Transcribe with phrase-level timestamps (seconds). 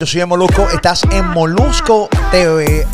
[0.00, 2.86] Yo soy el Molusco, estás en Molusco TV.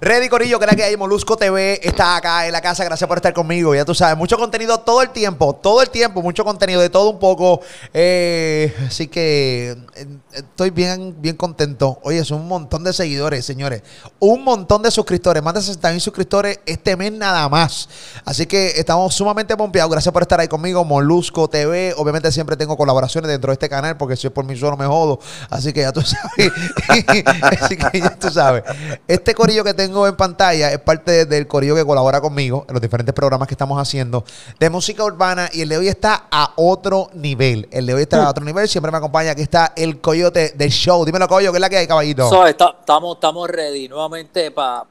[0.02, 3.06] Ready Corillo, que es la que hay, Molusco TV está acá en la casa, gracias
[3.06, 6.42] por estar conmigo, ya tú sabes, mucho contenido todo el tiempo, todo el tiempo, mucho
[6.42, 7.60] contenido de todo un poco,
[7.92, 13.82] eh, así que eh, estoy bien, bien contento, oye, es un montón de seguidores, señores,
[14.20, 17.90] un montón de suscriptores, más de 60 mil suscriptores este mes nada más,
[18.24, 22.74] así que estamos sumamente pompeados, gracias por estar ahí conmigo, Molusco TV, obviamente siempre tengo
[22.74, 25.80] colaboraciones dentro de este canal, porque si es por mí solo me jodo, así que
[25.80, 26.52] ya tú sabes,
[26.88, 28.62] así que ya tú sabes,
[29.06, 32.80] este Corillo que tengo en pantalla es parte del corillo que colabora conmigo en los
[32.82, 34.24] diferentes programas que estamos haciendo
[34.58, 37.68] de música urbana y el de hoy está a otro nivel.
[37.70, 38.68] El de hoy está a otro nivel.
[38.68, 39.32] Siempre me acompaña.
[39.32, 41.04] Aquí está el coyote del show.
[41.04, 42.28] Dímelo, coyo, ¿qué es la que hay, caballito?
[42.28, 44.84] So, está- estamos, estamos ready nuevamente para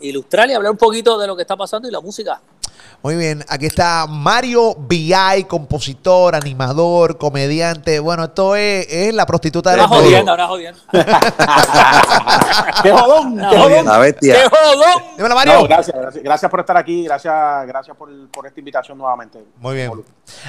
[0.00, 2.40] ilustrar y hablar un poquito de lo que está pasando y la música.
[3.02, 3.44] Muy bien.
[3.48, 8.00] Aquí está Mario VI, compositor, animador, comediante.
[8.00, 10.02] Bueno, esto es, es la prostituta del Una medio.
[10.04, 10.80] jodienda, una jodienda.
[12.82, 13.36] ¡Qué jodón!
[13.36, 13.84] ¡Qué jodón!
[13.86, 14.34] La bestia.
[14.34, 15.02] ¡Qué jodón!
[15.16, 15.54] Dímelo, Mario.
[15.54, 19.44] No, gracias, gracias, gracias por estar aquí, gracias, gracias por, por esta invitación nuevamente.
[19.60, 19.92] Muy bien.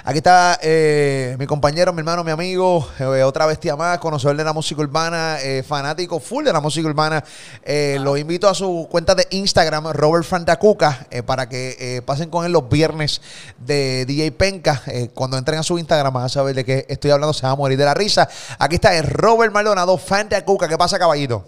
[0.04, 4.44] Aquí está eh, mi compañero, mi hermano, mi amigo, eh, otra bestia más, conocedor de
[4.44, 7.24] la música urbana, eh, fanático full de la música urbana.
[7.64, 12.30] Eh, Lo invito a su cuenta de Instagram, Robert Fantacuca, eh, para que eh, pasen
[12.30, 13.22] con él los viernes
[13.58, 14.82] de DJ Penca.
[14.88, 17.54] Eh, cuando entren a su Instagram van a saber de qué estoy hablando, se van
[17.54, 18.28] a morir de la risa.
[18.60, 20.68] Aquí está el Robert Maldonado, Fantacuca.
[20.68, 21.46] ¿Qué pasa, caballito?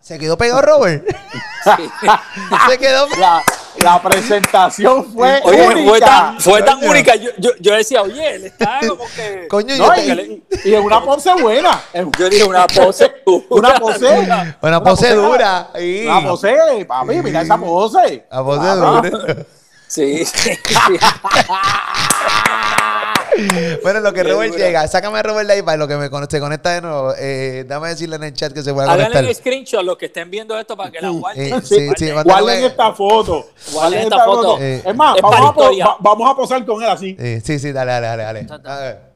[0.00, 1.04] ¿Se quedó pegado Robert?
[1.64, 1.90] Sí.
[2.70, 3.42] Se quedó La,
[3.78, 5.88] la presentación fue Oye, única.
[5.90, 6.90] fue tan, fue tan Coño.
[6.90, 7.14] única.
[7.16, 9.46] Yo, yo, yo decía, oye, él está como que.
[9.48, 11.80] Coño, yo No, te- y, y- y en una pose buena.
[11.92, 13.12] En- Yo dije una pose.
[13.50, 14.28] Una pose.
[14.62, 15.70] Una pose dura.
[15.80, 18.26] y- Una pose, papi, mira esa pose.
[18.30, 19.36] La pose Ah, dura.
[19.86, 20.50] Sí, sí.
[23.82, 26.08] Bueno, en lo que Robert llega, sácame a Robert de ahí para lo que me
[26.28, 27.14] se conecta de nuevo.
[27.18, 29.24] Eh, dame decirle en el chat que se pueda Háganle conectar.
[29.24, 31.54] el screenshot los que estén viendo esto para que la guarden.
[31.54, 32.64] Eh, sí, sí, Guarden.
[32.64, 33.46] esta foto.
[33.72, 34.58] Guarden esta esta foto.
[34.60, 35.86] Eh, Es más, es vamos a, po- historia.
[35.86, 37.16] va- vamos a posar con él así.
[37.18, 38.42] Eh, sí, sí, dale, dale, dale.
[38.44, 38.68] dale.
[38.68, 39.14] A ver.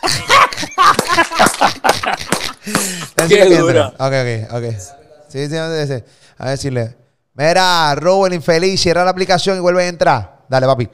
[3.28, 3.88] Qué dura.
[3.98, 4.64] Ok, ok, ok.
[5.28, 6.04] Sí, sí, sí, sí.
[6.38, 6.96] A decirle.
[7.34, 10.39] Mira, Robert infeliz, cierra la aplicación y vuelve a entrar.
[10.50, 10.88] Dale, papi.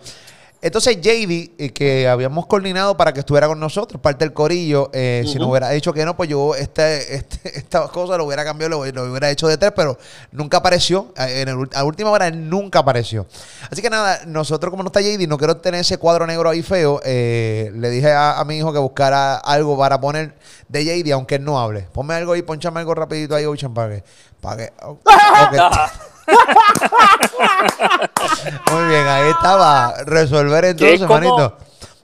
[0.60, 5.24] Entonces, JD, eh, que habíamos coordinado para que estuviera con nosotros, parte del corillo, eh,
[5.26, 8.84] si nos hubiera dicho que no, pues yo este, este, esta cosa lo hubiera cambiado,
[8.84, 9.96] lo, lo hubiera hecho de tres, pero
[10.32, 11.14] nunca apareció.
[11.16, 13.26] En el a última hora él nunca apareció.
[13.70, 16.62] Así que nada, nosotros como no está JD, no quiero tener ese cuadro negro ahí
[16.62, 20.34] feo, eh, le dije a, a mi hijo que buscara algo para poner
[20.68, 21.88] de JD, aunque él no hable.
[21.92, 24.04] Ponme algo ahí, ponchame algo rapidito ahí, Ocean, para que...
[24.42, 24.72] Para que.
[28.72, 29.94] Muy bien, ahí estaba.
[30.04, 31.56] Resolver entonces, como- manito.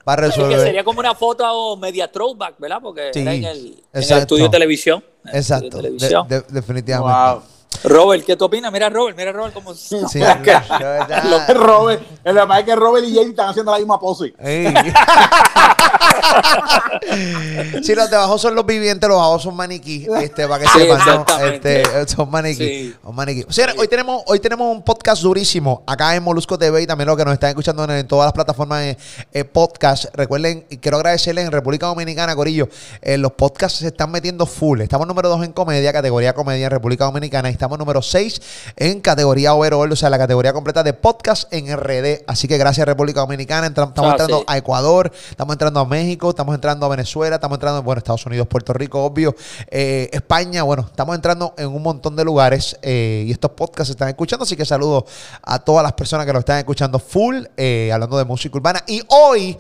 [0.05, 0.67] Para Es que resolver.
[0.67, 2.79] sería como una foto media throwback, ¿verdad?
[2.83, 4.23] Porque Sí, era en el, en el exacto.
[4.23, 5.05] estudio de televisión.
[5.33, 5.65] Exacto.
[5.67, 6.27] de televisión.
[6.29, 7.31] de- definitivamente.
[7.31, 7.43] Wow.
[7.85, 8.73] Robert, ¿qué tú opinas?
[8.73, 9.75] Mira, Robert, mira, Robert, cómo.
[9.75, 14.01] Sí, ya- Lo que Robert, el es que Robert y Jay están haciendo la misma
[14.01, 14.35] pose.
[14.41, 14.75] Ey.
[17.83, 20.07] sí, los de abajo son los vivientes, los abajo son maniquí.
[20.21, 21.45] Este, para que Sí, sepan, ¿no?
[21.47, 22.65] Este, son maniquí.
[22.65, 22.95] Sí.
[23.03, 23.45] son maniquí.
[23.49, 27.07] O sea, hoy tenemos, hoy tenemos un podcast durísimo acá en Molusco TV y también
[27.09, 28.97] los que nos están escuchando en, en todas las plataformas de
[29.33, 30.07] eh, podcast.
[30.15, 32.69] Recuerden, y quiero agradecerles en República Dominicana, Corillo.
[33.03, 34.81] eh, los podcasts se están metiendo full.
[34.81, 37.49] Estamos número 2 en comedia, categoría comedia en República Dominicana.
[37.51, 38.41] Y estamos número 6
[38.77, 42.23] en categoría overall, o sea, la categoría completa de podcast en RD.
[42.27, 43.67] Así que gracias, República Dominicana.
[43.67, 47.57] Entra- estamos Ah, entrando a Ecuador, estamos entrando a México, estamos entrando a Venezuela, estamos
[47.57, 49.35] entrando, bueno, Estados Unidos, Puerto Rico, obvio,
[49.71, 53.93] eh, España, bueno, estamos entrando en un montón de lugares eh, y estos podcasts se
[53.93, 55.07] están escuchando, así que saludo
[55.43, 58.83] a todas las personas que lo están escuchando full, eh, hablando de música urbana.
[58.87, 59.57] Y hoy,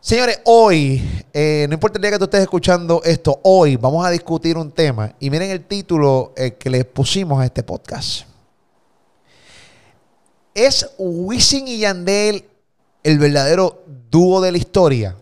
[0.00, 1.02] señores, hoy,
[1.34, 5.14] no importa el día que tú estés escuchando esto, hoy vamos a discutir un tema
[5.20, 8.24] y miren el título que le pusimos a este podcast.
[10.54, 12.44] ¿Es Wisin y Yandel
[13.02, 15.16] el verdadero dúo de la historia?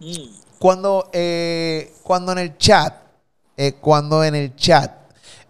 [0.00, 0.40] Mm.
[0.58, 2.94] Cuando, eh, cuando en el chat,
[3.56, 4.92] eh, cuando en el chat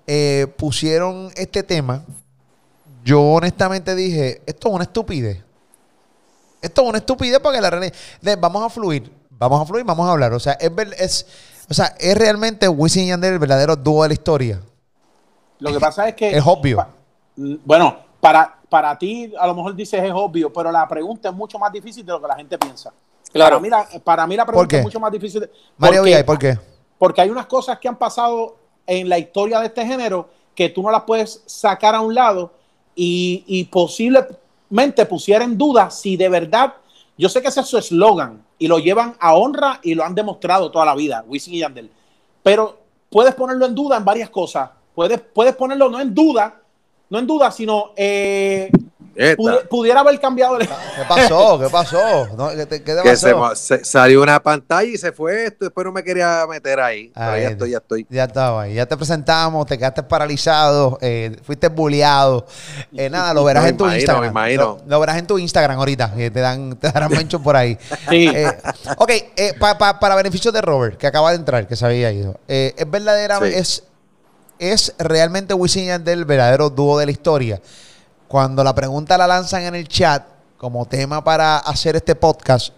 [0.07, 2.05] eh, pusieron este tema,
[3.05, 5.43] yo honestamente dije, esto es una estupidez.
[6.61, 10.07] Esto es una estupidez porque la realidad, de- vamos a fluir, vamos a fluir, vamos
[10.09, 10.33] a hablar.
[10.35, 11.27] O sea, es, es,
[11.69, 14.61] o sea, es realmente Wisin y Yandel el verdadero dúo de la historia.
[15.61, 16.37] Lo que pasa es que.
[16.37, 16.77] Es obvio.
[16.77, 16.89] pa-
[17.37, 21.35] mm, bueno, para, para ti a lo mejor dices es obvio, pero la pregunta es
[21.35, 22.93] mucho más difícil de lo que la gente piensa.
[23.33, 23.57] Claro.
[23.57, 24.77] Para mí la, para mí la ¿Por pregunta qué?
[24.79, 25.41] es mucho más difícil.
[25.41, 26.59] de- Mario porque- Villay, ¿por qué?
[26.99, 28.57] porque hay unas cosas que han pasado
[28.87, 32.53] en la historia de este género que tú no las puedes sacar a un lado
[32.95, 36.75] y, y posiblemente pusiera en duda si de verdad,
[37.17, 40.15] yo sé que ese es su eslogan y lo llevan a honra y lo han
[40.15, 41.91] demostrado toda la vida, Wisin y Yandel,
[42.43, 42.79] pero
[43.09, 46.61] puedes ponerlo en duda en varias cosas, puedes, puedes ponerlo no en duda,
[47.09, 48.71] no en duda, sino eh,
[49.15, 50.67] pudi- pudiera haber cambiado el...
[50.69, 50.75] ¿Qué
[51.09, 51.59] pasó?
[51.59, 52.29] ¿Qué pasó?
[52.37, 53.55] No, ¿Qué te, qué te que se, pasó?
[53.57, 57.11] se- salió una pantalla y se fue esto, después no me quería meter ahí.
[57.15, 58.07] Pero Ay, ya estoy, ya estoy.
[58.11, 62.47] Ya estaba ahí, ya te presentamos, te quedaste paralizado, eh, fuiste bulleado.
[62.97, 64.23] Eh, nada, lo verás en tu imagino, Instagram.
[64.25, 64.63] me imagino.
[64.85, 67.77] Lo, lo verás en tu Instagram ahorita, que te dan, te darán mention por ahí.
[68.09, 68.29] Sí.
[68.35, 68.53] Eh,
[68.97, 72.11] ok, eh, pa- pa- para beneficio de Robert, que acaba de entrar, que se había
[72.13, 72.39] ido.
[72.49, 73.45] eh, es verdadera, Sí.
[73.55, 73.85] es,
[74.59, 77.61] es realmente Wisin y Yandel el verdadero dúo de la historia.
[78.31, 80.23] Cuando la pregunta la lanzan en el chat
[80.57, 82.73] como tema para hacer este podcast,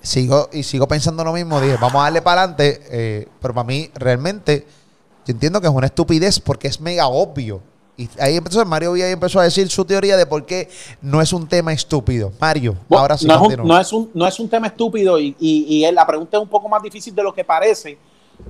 [0.00, 1.60] sigo y sigo pensando lo mismo.
[1.60, 2.80] Dije, vamos a darle para adelante.
[2.88, 4.64] eh, pero para mí, realmente,
[5.26, 7.60] yo entiendo que es una estupidez porque es mega obvio.
[7.96, 10.68] Y ahí empezó Mario Villa empezó a decir su teoría de por qué
[11.02, 12.30] no es un tema estúpido.
[12.38, 15.18] Mario, Bueno, ahora sí no, es un, no, es un, no es un tema estúpido
[15.18, 17.98] y, y- y la pregunta es un poco más difícil de lo que parece,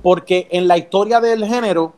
[0.03, 1.91] porque en la historia del género,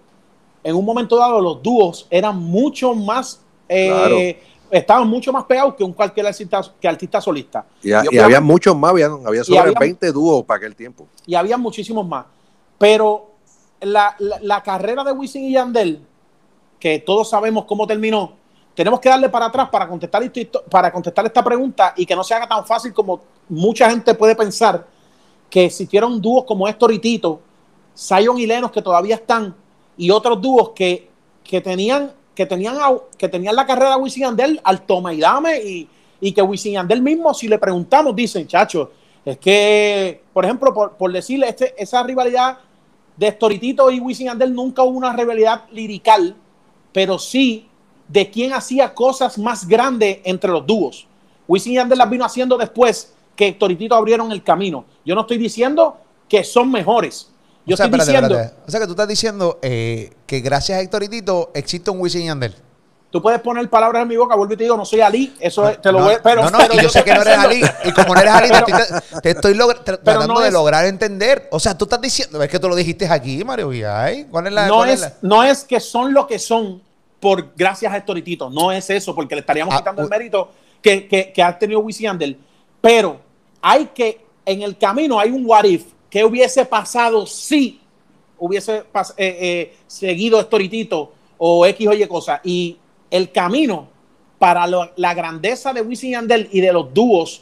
[0.63, 3.41] en un momento dado, los dúos eran mucho más,
[3.73, 7.65] eh, estaban mucho más pegados que un cualquier artista, que artista solista.
[7.81, 10.57] Y, a- Yo y creo- había muchos más, había, había sobre había- 20 dúos para
[10.57, 11.07] aquel tiempo.
[11.25, 12.25] y había muchísimos más.
[12.77, 13.31] Pero
[13.81, 16.01] la, la- la carrera de Wisin y Yandel,
[16.79, 18.33] que todos sabemos cómo terminó,
[18.73, 22.23] tenemos que darle para atrás para contestar, esto- para contestar esta pregunta y que no
[22.23, 24.87] se haga tan fácil como mucha gente puede pensar
[25.49, 27.41] que existieron dúos como Héctor y Tito,
[27.95, 29.53] Zion y Lenos que todavía están,
[29.97, 31.09] y otros dúos que,
[31.43, 32.77] que tenían que tenían
[33.17, 35.87] que tenían la carrera de Wisin al toma y dame
[36.19, 38.91] y, que Wisin Yandel mismo si le preguntamos dicen, chacho,
[39.25, 42.59] es que, por ejemplo, por, por decirle, este, esa rivalidad
[43.17, 46.35] de Storitito y Wisin Yandel nunca hubo una rivalidad lirical,
[46.91, 47.67] pero sí
[48.07, 51.07] de quién hacía cosas más grandes entre los dúos.
[51.47, 54.85] Wisin Yandel las vino haciendo después que Storitito abrieron el camino.
[55.05, 55.97] Yo no estoy diciendo
[56.27, 57.31] que son mejores.
[57.71, 58.63] Yo o sea, estoy espérate, diciendo, espérate.
[58.67, 61.99] O sea, que tú estás diciendo eh, que gracias a Héctor y Tito existe un
[61.99, 62.53] Wisin y Yandel.
[63.09, 65.67] tú puedes poner palabras en mi boca, vuelvo y te digo, no soy Ali, eso
[65.69, 67.61] es- te lo no, voy, pero, no, no, pero yo sé que no eres Ali.
[67.83, 70.39] Y como no eres Ali, te Pero- estoy, te estoy logra- tra- pero tratando no
[70.39, 71.49] de es- lograr entender.
[71.51, 74.25] O sea, tú estás diciendo, es que tú lo dijiste aquí, Mario Villay.
[74.31, 76.81] ¿Cuál es la no cuál es, la- no es que son lo que son
[77.19, 80.49] por gracias a Storitito, no es eso, porque le estaríamos Ah, quitando el mérito
[80.81, 82.39] que, que, que ha tenido Wisin y Yandel.
[82.79, 83.19] Pero
[83.61, 87.79] hay que, en el camino hay un what if, ¿qué hubiese pasado si
[88.37, 92.39] hubiese pas- eh, eh, seguido Storitito o X o Y cosa?
[92.43, 92.77] Y
[93.09, 93.87] el camino
[94.37, 97.41] para lo- la grandeza de Wisin y Yandel y de los dúos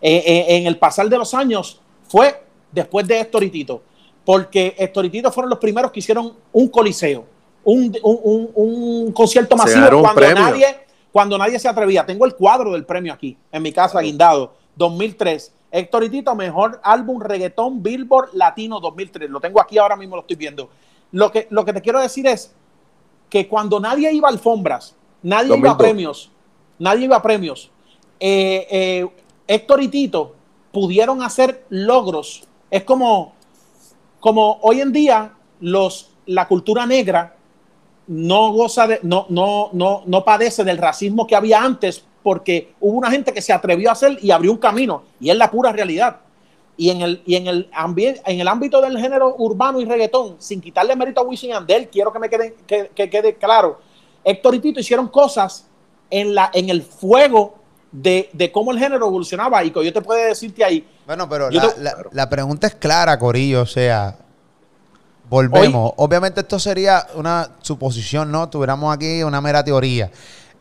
[0.00, 3.82] eh, en el pasar de los años fue después de Storitito.
[4.24, 7.26] Porque Storitito fueron los primeros que hicieron un coliseo,
[7.64, 10.42] un, un- un- un concierto masivo cuando premio.
[10.42, 10.66] nadie,
[11.12, 12.04] cuando nadie se atrevía.
[12.06, 15.52] Tengo el cuadro del premio aquí, en mi casa, guindado, 2003.
[15.70, 19.28] Héctor y Tito, mejor álbum reggaetón Billboard Latino 2003.
[19.28, 20.68] Lo tengo aquí ahora mismo, lo estoy viendo.
[21.12, 22.54] Lo que, lo que te quiero decir es
[23.28, 25.76] que cuando nadie iba a alfombras, nadie iba a 2002.
[25.76, 26.30] premios,
[26.78, 27.70] nadie iba a premios,
[28.20, 29.08] eh, eh,
[29.46, 30.34] Héctor y Tito
[30.72, 32.44] pudieron hacer logros.
[32.70, 33.34] Es como,
[34.20, 37.36] como hoy en día los, la cultura negra
[38.06, 42.98] no goza de, no, no, no, no padece del racismo que había antes porque hubo
[42.98, 45.70] una gente que se atrevió a hacer y abrió un camino y es la pura
[45.72, 46.16] realidad.
[46.76, 50.34] Y en el, y en el, ambiente, en el ámbito del género urbano y reggaetón,
[50.40, 53.78] sin quitarle mérito a Wisin y Yandel, quiero que me quede, que, que quede claro,
[54.24, 55.66] Héctor y Tito hicieron cosas
[56.10, 57.54] en, la, en el fuego
[57.92, 61.48] de, de cómo el género evolucionaba y que yo te puedo decirte ahí, Bueno, pero
[61.50, 63.62] Yo la, te- la- la pregunta es clara, Corillo.
[63.62, 64.16] O sea,
[65.28, 65.92] volvemos.
[65.96, 68.48] Obviamente esto sería una suposición, ¿no?
[68.48, 70.10] Tuviéramos aquí una mera teoría.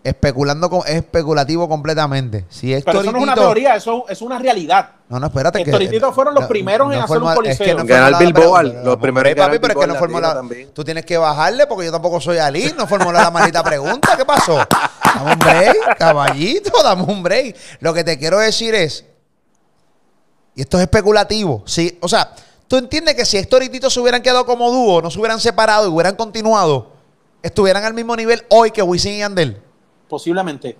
[0.03, 2.43] Especulando, con, es especulativo completamente.
[2.49, 4.89] Si Héctor pero eso no es una teoría, eso es una realidad.
[5.07, 5.63] No, no, espérate.
[5.63, 7.65] Tito fueron los primeros en hacer un coliseo.
[7.65, 10.33] es que no Ganar la Billboard, los primeros en papi, pero es que no latino
[10.33, 10.73] también.
[10.73, 12.73] Tú tienes que bajarle porque yo tampoco soy Ali.
[12.77, 14.17] No formula la maldita pregunta.
[14.17, 14.57] ¿Qué pasó?
[15.15, 17.55] Dame un break, caballito, dame un break.
[17.79, 19.05] Lo que te quiero decir es,
[20.55, 22.35] y esto es especulativo, sí, o sea,
[22.67, 25.39] tú entiendes que si Héctor y Tito se hubieran quedado como dúo, no se hubieran
[25.39, 26.91] separado y hubieran continuado,
[27.41, 29.61] estuvieran al mismo nivel hoy que Wisin y Yandel.
[30.07, 30.77] Posiblemente.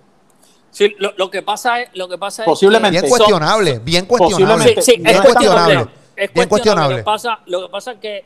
[0.70, 2.90] Sí, lo, lo que pasa es, lo que pasa es Posiblemente.
[2.90, 4.46] Bien son- cuestionable, bien cuestionable.
[4.46, 4.82] Posiblemente.
[4.82, 5.74] Sí, sí, bien es cuestionable.
[5.74, 6.04] cuestionable.
[6.16, 6.94] Es Bien cuestionable.
[6.94, 8.24] Lo que pasa, lo que pasa es que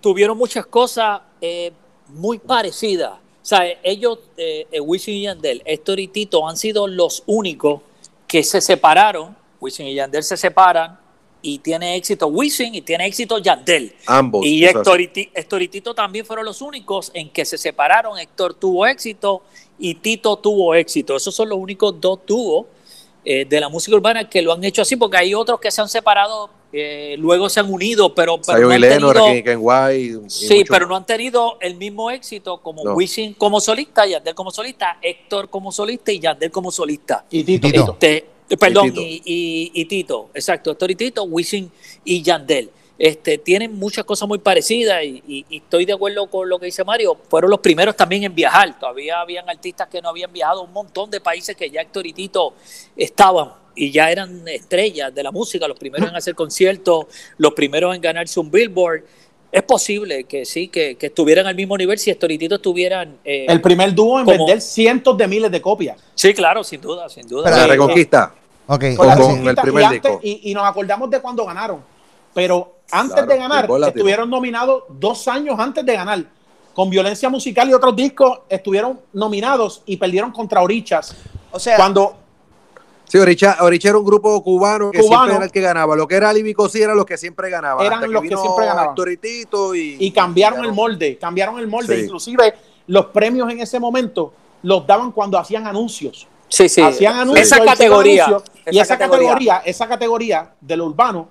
[0.00, 1.72] tuvieron muchas cosas eh,
[2.08, 3.12] muy parecidas.
[3.12, 7.80] O sea, ellos, eh, eh, Wisin y Yandel, Héctor y Tito han sido los únicos
[8.26, 9.36] que se separaron.
[9.60, 10.98] Wisin y Yandel se separan
[11.42, 13.94] y tiene éxito Wisin y tiene éxito Yandel.
[14.06, 14.44] Ambos.
[14.44, 18.18] Y Héctor y, Héctor y Tito también fueron los únicos en que se separaron.
[18.18, 19.42] Héctor tuvo éxito
[19.80, 21.16] y Tito tuvo éxito.
[21.16, 22.66] Esos son los únicos dos dúos
[23.24, 25.80] eh, de la música urbana que lo han hecho así, porque hay otros que se
[25.80, 29.34] han separado, eh, luego se han unido, pero, pero Sayo no han Lenor, tenido-
[29.92, 32.94] y Sí, mucho pero no han tenido el mismo éxito como No.
[32.94, 37.24] Wisin como solista, Yandel como solista, Héctor como solista y Yandel como solista.
[37.30, 37.66] Y Tito.
[37.68, 37.80] Tito.
[37.98, 38.26] Tito.
[38.48, 39.00] Este, perdón, Tito.
[39.02, 41.70] y, y- y Tito, exacto, Héctor y Tito, Wisin
[42.04, 42.70] y Yandel.
[43.02, 46.66] Este, tienen muchas cosas muy parecidas y, y- y estoy de acuerdo con lo que
[46.66, 47.16] dice Mario.
[47.30, 48.78] Fueron los primeros también en viajar.
[48.78, 52.06] Todavía habían artistas que no habían viajado a un montón de países que ya Héctor
[52.06, 52.52] y Tito
[52.94, 57.06] estaban y ya eran estrellas de la música, los primeros en hacer conciertos,
[57.38, 59.02] los primeros en ganarse un Billboard.
[59.50, 63.16] Es posible que sí, que, que estuvieran al mismo nivel si Héctor y Tito estuvieran.
[63.24, 65.96] eh, El primer dúo en Como- vender cientos de miles de copias.
[66.14, 67.44] sí, claro, sin duda, sin duda.
[67.44, 67.70] Pero- La Sí.
[67.70, 68.34] Reconquista.
[68.66, 70.20] Ok, Con el primer y, antes- disco.
[70.22, 71.82] y- y nos acordamos de cuando ganaron.
[72.34, 76.24] Pero antes Claro, de ganar, estuvieron nominados dos años antes de ganar.
[76.74, 81.16] Con violencia musical y otros discos estuvieron nominados y perdieron contra Orichas.
[81.50, 82.16] O sea, Cuando
[83.10, 85.22] Sí, Oricha, Oricha era un grupo cubano que Cubano.
[85.22, 85.96] siempre era el que ganaba.
[85.96, 87.84] Lo que era Alibi sí eran los que siempre ganaban.
[87.84, 88.94] Eran hasta los que vino siempre ganaban.
[89.74, 91.96] Y y, cambiaron el molde, cambiaron el molde.
[91.96, 92.04] Sí.
[92.04, 92.54] Inclusive
[92.86, 94.32] los premios en ese momento
[94.62, 96.28] los daban cuando hacían anuncios.
[96.48, 96.80] Sí, sí.
[96.82, 97.48] hacían anuncios.
[97.48, 98.26] Esa categoría.
[98.26, 101.28] anuncios, y esa categoría, esa categoría de lo urbano,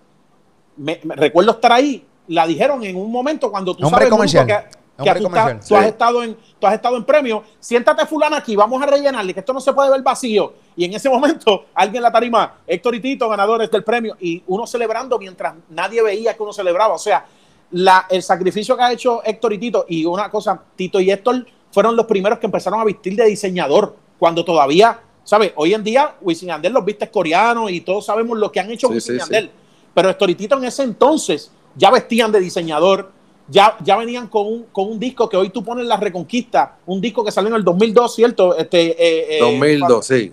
[0.80, 4.46] me, me- recuerdo estar ahí, la dijeron en un momento cuando tú Hombre sabes comercial.
[4.48, 4.54] Que,
[4.98, 5.50] tú, comercial.
[5.52, 5.90] estás- tú has Sí.
[5.90, 9.54] estado en tú has estado en premio, siéntate fulana aquí, vamos a rellenarle, que esto
[9.54, 10.54] no se puede ver vacío.
[10.76, 14.44] Y en ese momento, alguien en la tarima, Héctor y Tito, ganadores del premio, y
[14.48, 16.96] uno celebrando mientras nadie veía que uno celebraba.
[16.96, 17.26] O sea,
[17.72, 21.46] la, el sacrificio que ha hecho Héctor y Tito, y una cosa, Tito y Héctor
[21.72, 25.54] fueron los primeros que empezaron a vestir de diseñador, cuando todavía, ¿sabes?
[25.56, 28.88] Hoy en día, Wisin Yandel los vistes coreanos y todos sabemos lo que han hecho
[28.90, 29.52] Sí, Wisin y sí, Yandel.
[30.00, 33.12] Pero Héctor y Tito en ese entonces ya vestían de diseñador,
[33.50, 37.02] ya, ya venían con un, con un disco que hoy tú pones La Reconquista, un
[37.02, 38.56] disco que salió en el 2002, ¿cierto?
[38.58, 40.32] Este, eh, eh, 2002, sí.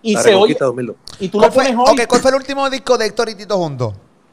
[0.00, 0.96] Y La se oye, Reconquista 2002.
[1.20, 2.00] y tú lo ¿Cuál fue, pones hoy.
[2.00, 3.58] ok, ¿cuál fue el último disco de Héctor y Tito?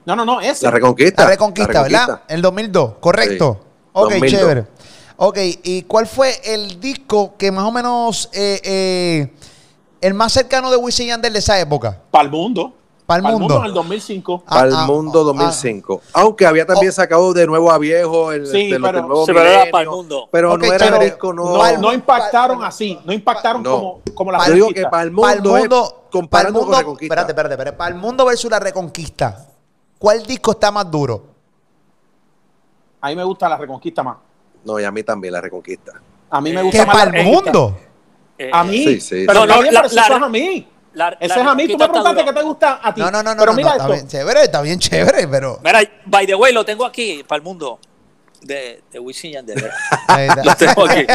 [0.06, 0.64] No, no, no, ese.
[0.64, 1.24] La Reconquista.
[1.26, 2.22] La Reconquista, La ¿verdad?
[2.30, 3.58] El 2002, correcto.
[3.62, 4.40] Sí, Ok, 2002.
[4.40, 4.68] chévere.
[5.18, 9.34] Ok, ¿y cuál fue el disco que más o menos eh, eh,
[10.00, 12.02] el más cercano de Wisin y Yandel de esa época?
[12.10, 12.76] Para el mundo.
[13.10, 13.58] Pa'l Pa'l mundo.
[13.58, 14.44] en el 2005.
[14.46, 16.02] Ah, Al ah, mundo ah, 2005.
[16.14, 16.94] Aunque había también Oh.
[16.94, 19.84] sacado de nuevo a viejo el Sí, de los pero- nuevo Sí, pero era para
[19.86, 20.30] el mundo.
[20.32, 21.06] Pero no era chévere.
[21.06, 21.44] disco, no.
[21.58, 23.72] No, no impactaron así, no impactaron No.
[23.72, 26.60] como, como la Yo digo que para el Para el mundo, es mundo, comparando pa'l
[26.60, 27.14] con mundo, Reconquista.
[27.16, 27.78] espérate, espérate, espérate.
[27.78, 29.48] Para el mundo versus la Reconquista,
[29.98, 31.24] ¿cuál disco está más duro?
[33.02, 34.18] A mí me gusta la Reconquista más.
[34.66, 35.94] No, y a mí también la Reconquista.
[36.30, 37.76] A mí me Eh, gusta ¿Que más para la el mundo?
[38.38, 38.84] Eh, A mí.
[38.86, 40.68] Sí, sí, pero No, bien, la- pero la- a mí.
[41.00, 41.68] La- Ese la es a mí.
[41.68, 43.02] Tú me preguntaste qué te gusta a ti.
[43.02, 43.94] No, no, no, no, Pero no, mira no, está esto.
[43.96, 45.60] bien chévere, está bien chévere, pero...
[45.64, 47.80] Mira, by the way, lo tengo aquí para el mundo
[48.42, 49.58] de, de Wisin y Yandel.
[49.58, 50.44] Está.
[50.44, 51.06] Lo tengo aquí.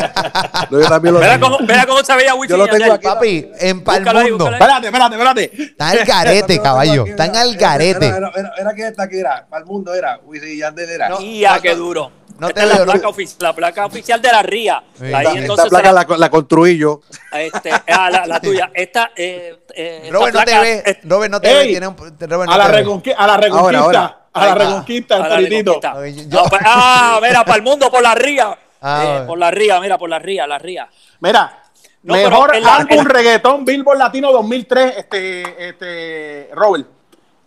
[0.71, 1.47] No, yo también lo Mira tengo.
[1.47, 3.05] cómo, mira cómo se veía Wisin Yo lo tengo aquí.
[3.07, 4.45] Papi, en Pal Búscalo ahí, Mundo.
[4.47, 4.85] búscalo ahí.
[4.85, 5.63] Espérate, espérate, espérate.
[5.73, 7.07] Está el garete, caballo.
[7.07, 8.07] Está en el garete.
[8.09, 11.09] Era, que esta que era, para el mundo era, Wisin y Yandel era.
[11.09, 12.11] No, Ya, qué duro.
[12.39, 13.13] No Esta te es la veo, placa, no.
[13.13, 14.83] ofici- la placa oficial de la RIA.
[14.99, 15.05] Sí.
[15.05, 17.01] Ahí Esta entonces Esta placa la, la construí yo.
[17.33, 18.71] este, ah, la, la tuya.
[18.75, 21.69] Esta, eh, eh, esta Robert no te placa- ve, es- Robert no te ve, Ey,
[21.71, 23.15] tiene un, Robert no A la, te ve.
[23.17, 23.79] a la Reconquista.
[23.81, 24.19] ahora.
[24.33, 24.65] A la Ahí va.
[24.65, 25.47] Reconquista, a la el.
[25.49, 25.95] Reconquista.
[25.95, 28.59] Oye, yo- No, pues, ah, mira, para el mundo, por la RIA.
[28.83, 30.89] Ah, Eh, por la RIA, mira, por la RIA, la RIA.
[31.21, 31.63] Mira,
[32.03, 36.87] No, mejor álbum reggaetón Billboard Latino 2003, este, este, Robert.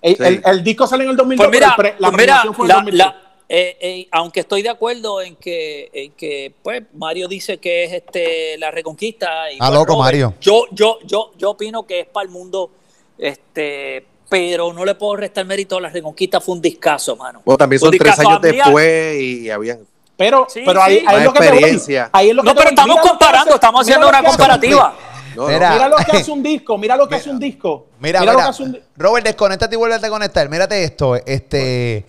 [0.01, 0.23] El, Sí.
[0.23, 2.53] el- el disco sale en el 2002, Pues mira, pero el la pues mira, fue
[2.53, 2.97] en el la- 2003.
[2.97, 7.85] la- eh, eh, aunque estoy de acuerdo en que, en que pues Mario dice que
[7.85, 9.51] es este la reconquista.
[9.51, 10.33] y, Ah, pues, loco, Robert, Mario.
[10.41, 12.69] Yo, yo, yo, yo opino que es para el mundo,
[13.17, 17.41] este, pero no le puedo restar mérito a la reconquista, fue un discazo, mano.
[17.45, 19.79] Bueno, también son tres años después y habían.
[20.17, 21.05] Pero, Sí, pero ahí, sí.
[21.07, 21.47] ahí es lo que voy.
[21.47, 22.09] experiencia.
[22.11, 22.73] Ahí es lo que No, pero voy.
[22.73, 24.95] estamos Mira comparando, hace- estamos mira haciendo una comparativa.
[25.35, 25.47] No, no.
[25.47, 25.71] Mira.
[25.73, 27.85] Mira lo que hace un disco, mira lo que hace un disco.
[27.99, 30.49] Mira, lo que mira, hace un di- Robert, desconéctate y vuelve a conectar.
[30.49, 31.15] Mírate esto.
[31.23, 32.03] Este,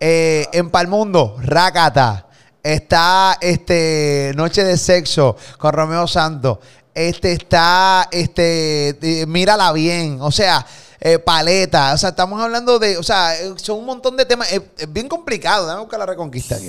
[0.00, 2.26] eh, en Palmundo, Rakata.
[2.62, 6.58] Está este Noche de Sexo con Romeo Santos.
[6.94, 10.18] Este está, este, eh, mírala bien.
[10.20, 10.66] O sea,
[11.00, 11.94] eh, paleta.
[11.94, 14.50] O sea, estamos hablando de, o sea, eh, son un montón de temas.
[14.52, 15.64] Es, es bien complicado.
[15.64, 16.68] Déjame buscar la reconquista aquí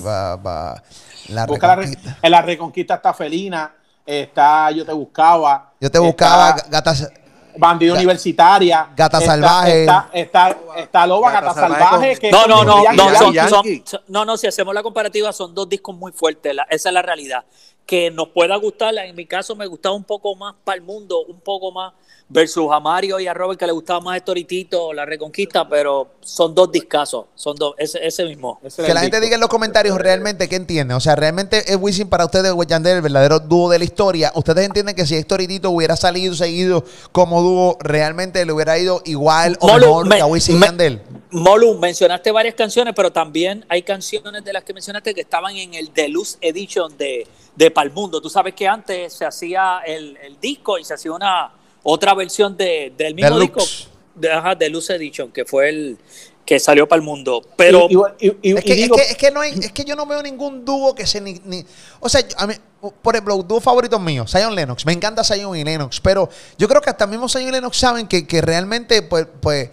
[1.30, 2.18] la Busca la re- reconquista.
[2.22, 3.74] en la Reconquista está Felina,
[4.06, 5.74] está Yo te buscaba.
[5.82, 7.10] Yo te buscaba está gatas.
[7.60, 8.88] Bandido Universitaria.
[8.96, 9.82] Gata está- Salvaje.
[9.82, 12.12] Está, está, está Loba, Gata Gata, Salvaje Salvaje.
[12.14, 13.50] con- que No, no, no, no, son, Yankee.
[13.50, 16.90] son- son- no, no, si hacemos la comparativa, son dos discos muy fuertes, la- esa
[16.90, 17.44] es la realidad.
[17.90, 18.96] Que nos pueda gustar.
[19.00, 21.92] En mi caso me gustaba un poco más para el mundo, un poco más
[22.32, 26.54] versus a Mario y a Robert que le gustaba más Toritito, La Reconquista, pero son
[26.54, 28.60] dos discasos, son dos, ese, ese mismo.
[28.64, 30.94] Ese Que la gente diga en los comentarios realmente qué entiende.
[30.94, 34.32] O sea, realmente es Wisin para ustedes, Yandel, el verdadero dúo de la historia.
[34.36, 38.78] Ustedes entienden que si Héctor y Tito hubiera salido seguido como dúo, realmente le hubiera
[38.78, 41.02] ido igual o Molu, mejor me- que a Wisin y me- Yandel.
[41.32, 45.74] Molu, mencionaste varias canciones, pero también hay canciones de las que mencionaste que estaban en
[45.74, 47.28] el Deluxe Edition de,
[47.60, 48.22] de Palmundo.
[48.22, 51.52] Tú sabes que antes se hacía el, el disco y se hacía una
[51.84, 53.66] otra versión de, del mismo Deluxe.
[53.68, 55.98] disco, de, ajá, Deluxe Edition, que fue el
[56.46, 57.42] que salió para el mundo.
[57.58, 57.88] Pero
[58.18, 61.66] Es que, yo no veo ningún dúo que se ni, ni-
[62.00, 62.54] o sea, a mí,
[63.02, 66.68] por ejemplo, los dúos favoritos míos, Zion Lennox, me encanta Zion y Lennox, pero yo
[66.70, 69.70] creo que hasta mismo Zion y Lennox saben que, que realmente, pues, pues,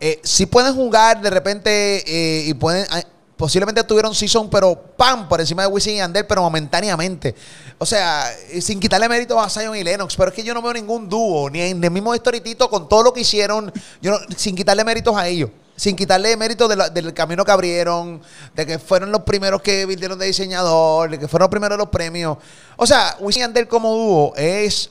[0.00, 3.02] eh, sí pueden jugar de repente eh, y pueden, ah,
[3.36, 7.34] posiblemente tuvieron season, pero pam, por encima de Wisin y Yandel, pero momentáneamente.
[7.78, 10.72] O sea, sin quitarle mérito a Zion y Lennox, pero es que yo no veo
[10.72, 14.84] ningún dúo, ni en el mismo historitito con todo lo que hicieron, yo sin quitarle
[14.84, 15.50] méritos a ellos.
[15.78, 18.22] Sin quitarle mérito de del camino que abrieron,
[18.54, 21.90] de que fueron los primeros que vistieron de diseñador, de que fueron los primeros los
[21.90, 22.38] premios.
[22.78, 24.90] O sea, Wisin y Yandel como dúo es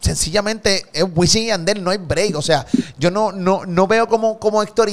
[0.00, 2.36] sencillamente es Wisin y Yandel, no hay break.
[2.36, 2.66] O sea,
[2.98, 4.90] yo no, no, no veo como, como Héctor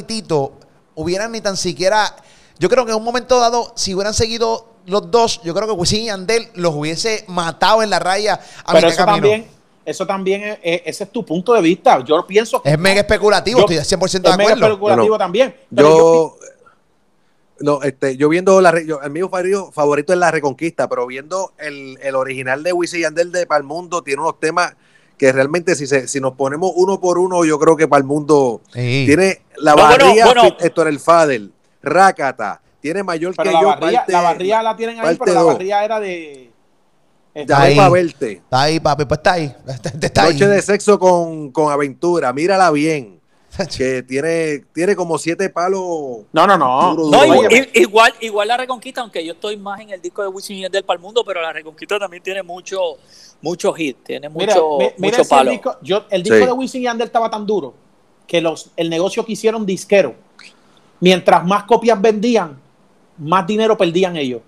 [0.96, 2.16] hubieran ni tan siquiera.
[2.60, 5.74] Yo creo que en un momento dado, si hubieran seguido los dos, yo creo que
[5.74, 9.16] Wisin y Yandel los hubiese matado en la raya a pero eso camino.
[9.16, 9.48] también,
[9.86, 12.04] eso también es, es- ese es tu punto de vista.
[12.04, 14.68] Yo pienso que Es mega especulativo, Yo- estoy 100% de es mega acuerdo.
[14.74, 15.56] especulativo también.
[15.76, 16.38] pero Yo,
[17.60, 21.08] no, este, yo viendo la, re- yo- el mío favorito, favorito es la Reconquista, pero
[21.08, 24.76] viendo el, el original de Wisin y Yandel de Palmundo tiene unos temas
[25.18, 29.04] que realmente si se, si nos ponemos uno por uno, yo creo que Palmundo Sí.
[29.08, 30.44] tiene la No, barría bueno.
[30.60, 31.52] Héctor el Fadel,
[31.90, 35.34] Rácata, tiene mayor pero que la yo, barría, parte- la barría la tienen ahí, pero
[35.34, 35.54] la dos.
[35.54, 36.52] barría era de.
[37.34, 37.76] Está ahí.
[37.76, 38.32] pa' verte.
[38.34, 39.56] Está ahí, papi, pues está ahí.
[39.68, 40.34] Está, está ahí.
[40.34, 43.18] Noche de sexo con, con aventura, mírala bien.
[43.76, 45.80] Que tiene, tiene como siete palos.
[46.32, 46.96] No, no, no.
[46.96, 47.50] Duro, No, duro.
[47.50, 50.62] igual, igual, igual la Reconquista, aunque yo estoy más en el disco de Wisin y
[50.62, 52.78] Yandel para el mundo, pero la Reconquista también tiene mucho,
[53.42, 55.50] mucho hit, tiene Mira, mucho, mi- mira mucho si palo.
[55.50, 56.46] El disco, yo, el disco Sí.
[56.46, 57.74] de Wisin y Yandel estaba tan duro
[58.28, 60.14] que los, el negocio que hicieron disquero,
[61.00, 62.60] mientras más copias vendían,
[63.18, 64.42] más dinero perdían ellos.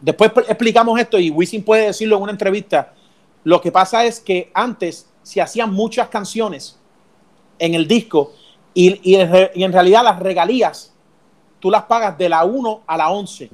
[0.00, 2.94] Después pl- explicamos esto y Wisin puede decirlo en una entrevista.
[3.44, 6.78] Lo que pasa es que antes se hacían muchas canciones
[7.58, 8.32] en el disco
[8.72, 10.94] y, y en re- y en realidad las regalías
[11.58, 13.50] tú las pagas de la 1 a la 11.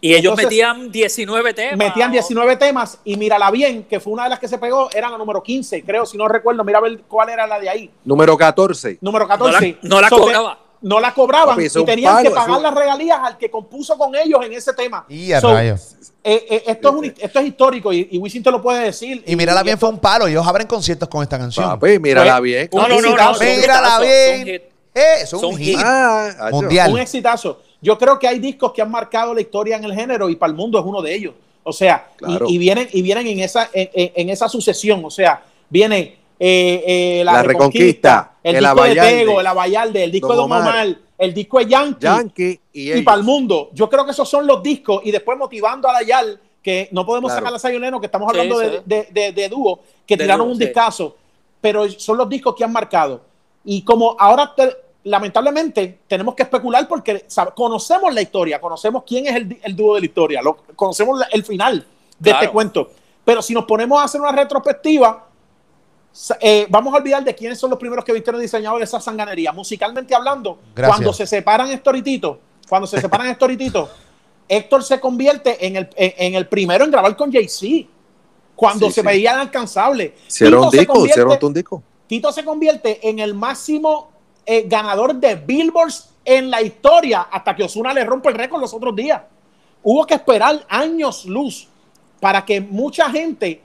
[0.00, 1.76] Y ellos Entonces, metían 19 temas.
[1.78, 5.08] Metían 19 temas y mírala bien, que fue una de las que se pegó, era
[5.10, 7.90] la número 15, creo, si no recuerdo, mira a ver cuál era la de ahí.
[8.04, 8.98] Número 14.
[9.00, 9.78] Número No la, 14.
[9.82, 10.58] no la So, cobraba.
[10.82, 13.96] No la cobraban Papi, y tenían palo, que pagar eso- las regalías al que compuso
[13.98, 15.04] con ellos en ese tema.
[15.08, 15.96] Y a So, rayos.
[16.22, 19.22] eh, eh, esto, es un- esto es histórico y, y Wisin te lo puede decir.
[19.26, 20.26] Y mírala bien, esto- fue un palo.
[20.26, 21.66] Ellos abren conciertos con esta canción.
[21.68, 22.68] Papi, mírala bien.
[22.72, 23.08] un No, no, no, no.
[23.08, 23.34] exitazo.
[23.38, 24.48] son Mírala bien.
[24.94, 25.76] Eh, es Son un hit.
[25.76, 25.78] hit.
[25.84, 26.48] Ah.
[26.50, 26.92] Mundial.
[26.92, 27.60] Un exitazo.
[27.80, 30.50] Yo creo que hay discos que han marcado la historia en el género y para
[30.50, 31.34] el mundo es uno de ellos.
[31.62, 32.46] O sea, y- Claro.
[32.48, 35.04] y, vienen, y vienen en esa, en, en- en esa sucesión.
[35.04, 36.84] O sea, viene eh,
[37.20, 40.28] eh, la, La Reconquista, Reconquista, el, el disco Abayalde, de Tego, el Abayalde, el disco
[40.28, 43.70] Don de Don Omar, Omar, el disco de Yankee, Yankee y y para el mundo.
[43.72, 47.30] Yo creo que esos son los discos y después motivando a Dayal, que no podemos
[47.30, 47.44] Claro.
[47.46, 48.76] sacar a Sayoneno, que estamos hablando de, sí.
[48.84, 50.64] de, de- de dúo, que De tiraron dúo, un sí.
[50.66, 51.16] discazo,
[51.60, 53.20] pero son los discos que han marcado.
[53.64, 59.26] Y como ahora, te- lamentablemente, tenemos que especular porque sabe- conocemos la historia, conocemos quién
[59.26, 61.84] es el, el dúo de la historia, lo, conocemos la- el final
[62.18, 62.44] de Claro.
[62.44, 62.90] este cuento.
[63.24, 65.26] Pero si nos ponemos a hacer una retrospectiva,
[66.40, 69.52] eh, vamos a olvidar de quiénes son los primeros que vistieron diseñadores de esa sanganería.
[69.52, 70.96] Musicalmente hablando, Gracias.
[70.96, 73.88] cuando se separan Héctor y Tito, cuando se separan Héctor y Tito,
[74.48, 77.86] Héctor se convierte en el, en, en el primero en grabar con Jay-Z.
[78.56, 79.06] Cuando Sí, se sí.
[79.06, 80.14] veía inalcanzable.
[80.26, 81.82] Hicieron un Tito se disco, convierte- hicieron un disco.
[82.08, 84.10] Tito se convierte en el máximo
[84.46, 88.72] eh, ganador de Billboards en la historia hasta que Osuna le rompe el récord los
[88.74, 89.22] otros días.
[89.82, 91.68] Hubo que esperar años luz
[92.18, 93.62] para que mucha gente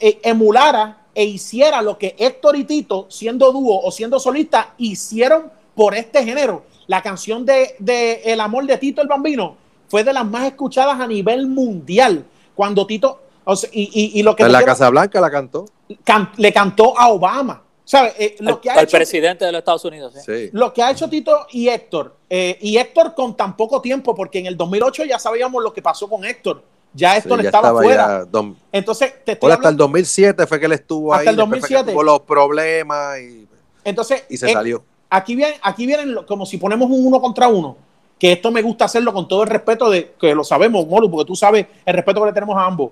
[0.00, 5.50] eh, emulara e hiciera lo que Héctor y Tito, siendo dúo o siendo solista, hicieron
[5.74, 6.64] por este género.
[6.86, 9.56] La canción de, de El amor de Tito el Bambino
[9.88, 12.24] fue de las más escuchadas a nivel mundial.
[12.54, 15.30] Cuando Tito, o sea, y, y- y lo que En la quiero- Casa Blanca la
[15.30, 15.64] cantó.
[16.04, 17.62] can- le cantó a Obama.
[17.84, 18.14] ¿Sabes?
[18.20, 20.14] Eh, lo, Al, que ha hecho, presidente de los Estados Unidos.
[20.52, 24.38] lo que ha hecho Tito y Héctor, eh, y Héctor con tan poco tiempo, porque
[24.38, 26.62] en el 2008 ya sabíamos lo que pasó con Héctor.
[26.92, 28.06] Ya Sí, Héctor ya estaba, fuera.
[28.20, 31.36] ya, don- Entonces, te estoy hasta el hablando- 2007 fue que él estuvo Hasta ahí.
[31.36, 31.92] el fue que 2007.
[31.92, 33.46] Tuvo los problemas y,
[33.84, 34.82] entonces y se salió.
[35.08, 37.76] Aquí vienen, aquí vienen como si ponemos un uno contra uno.
[38.18, 41.26] que esto me gusta hacerlo con todo el respeto de que lo sabemos, Molu, porque
[41.26, 42.90] tú sabes el respeto que le tenemos a ambos.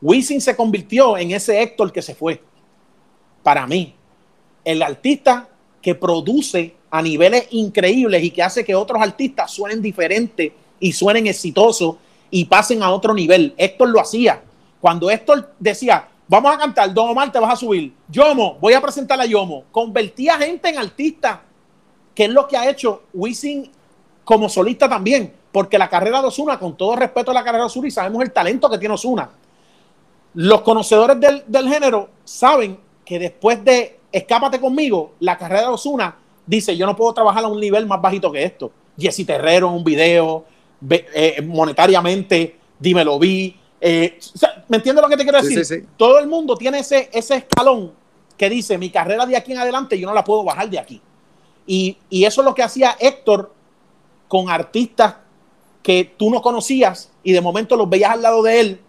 [0.00, 2.40] Wisin se convirtió en ese Héctor que se fue.
[3.42, 3.94] Para mí,
[4.64, 5.48] el artista
[5.82, 11.26] que produce a niveles increíbles y que hace que otros artistas suenen diferentes y suenen
[11.26, 11.96] exitosos
[12.34, 13.54] y pasen a otro nivel.
[13.56, 14.42] Héctor lo hacía.
[14.80, 17.94] Cuando Héctor decía, vamos a cantar, Don Omar, te vas a subir.
[18.08, 19.62] Yomo, voy a presentar a Yomo.
[19.70, 21.42] Convertía gente en artista,
[22.12, 23.70] que es lo que ha hecho Wisin
[24.24, 25.32] como solista también.
[25.52, 28.20] Porque la carrera de Osuna, con todo respeto a la carrera de Osuna, y sabemos
[28.24, 29.30] el talento que tiene Osuna,
[30.34, 36.16] los conocedores del, del género saben que después de Escápate conmigo, la carrera de Osuna
[36.44, 38.72] dice, yo no puedo trabajar a un nivel más bajito que esto.
[38.98, 40.44] Jesse Terrero un video,
[40.88, 43.56] eh, monetariamente, dímelo vi.
[43.80, 44.18] Eh,
[44.68, 45.86] ¿Me entiendes lo que te quiero decir?
[45.96, 47.92] Todo el mundo tiene ese, ese escalón
[48.36, 51.00] que dice, mi carrera de aquí en adelante yo no la puedo bajar de aquí.
[51.66, 53.52] Y, y eso es lo que hacía Héctor
[54.28, 55.16] con artistas
[55.82, 58.80] que tú no conocías y de momento los veías al lado de él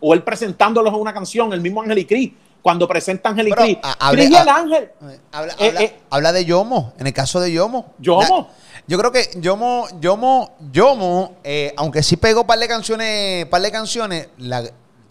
[0.00, 3.52] o él presentándolos en una canción, el mismo Ángel y Cris cuando presenta Ángel y
[3.52, 3.78] Cris.
[4.12, 4.90] Cris y el Ángel.
[5.32, 7.92] Habla, eh, eh, habla, de Yomo, en el caso de Yomo.
[7.98, 8.50] Yomo.
[8.86, 13.60] yo creo que Yomo, Yomo, Yomo, eh, aunque sí pegó un par de canciones, par
[13.60, 14.62] de canciones, la,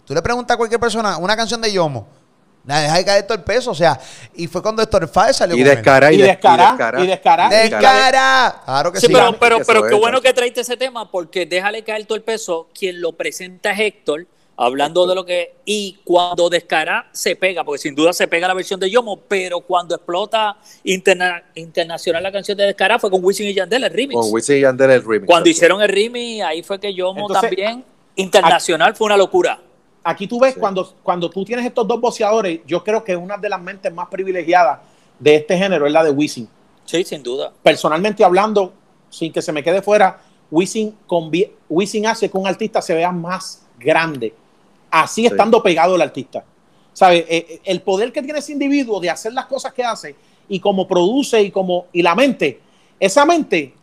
[0.04, 2.06] tú le preguntas a cualquier persona una canción de Yomo.
[2.64, 3.98] La deja de caer todo el peso, o sea,
[4.34, 8.62] y fue cuando Héctor Fáez salió y descara, y, descara, y descara, y descara.
[8.64, 9.08] Claro que sí.
[9.08, 12.68] Pero, pero, pero qué bueno que traiste ese tema, porque déjale caer todo el peso.
[12.72, 17.78] Quien lo presenta es Héctor hablando de lo que y cuando descara se pega porque
[17.78, 22.64] sin duda se pega la versión de Yomo pero cuando explota internacional la canción de
[22.64, 24.20] descara fue con Wisin y Yandel el remix.
[24.20, 25.26] Con Wisin y Yandel el remix.
[25.26, 27.84] Cuando hicieron el remix ahí fue que Yomo también
[28.16, 29.60] internacional fue una locura.
[30.04, 33.48] Aquí tú ves cuando cuando tú tienes estos dos boceadores yo creo que una de
[33.48, 34.80] las mentes más privilegiadas
[35.18, 36.48] de este género es la de Wisin.
[36.84, 37.52] Sí sin duda.
[37.62, 38.74] Personalmente hablando
[39.08, 41.30] sin que se me quede fuera Wisin, con,
[41.70, 44.34] Wisin hace que un artista se vea más grande
[44.92, 46.44] así estando pegado el artista.
[46.92, 47.26] ¿Sabe?
[47.28, 50.14] Eh, eh, el poder que tiene ese individuo de hacer las cosas que hace
[50.48, 52.60] y como produce y como y la mente,
[53.00, 53.74] esa mente,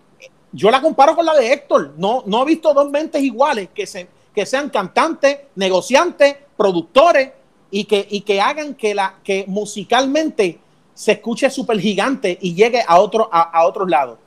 [0.52, 1.95] yo la comparo con la de Héctor.
[1.98, 7.32] No, no he visto dos mentes iguales que, se, que sean cantantes, negociantes, productores
[7.72, 10.60] y que, y que hagan que, la, que musicalmente
[10.93, 14.19] se escuche súper gigante y llegue a, otro, a, otros lados.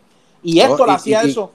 [0.43, 1.53] Y Héctor hacía eso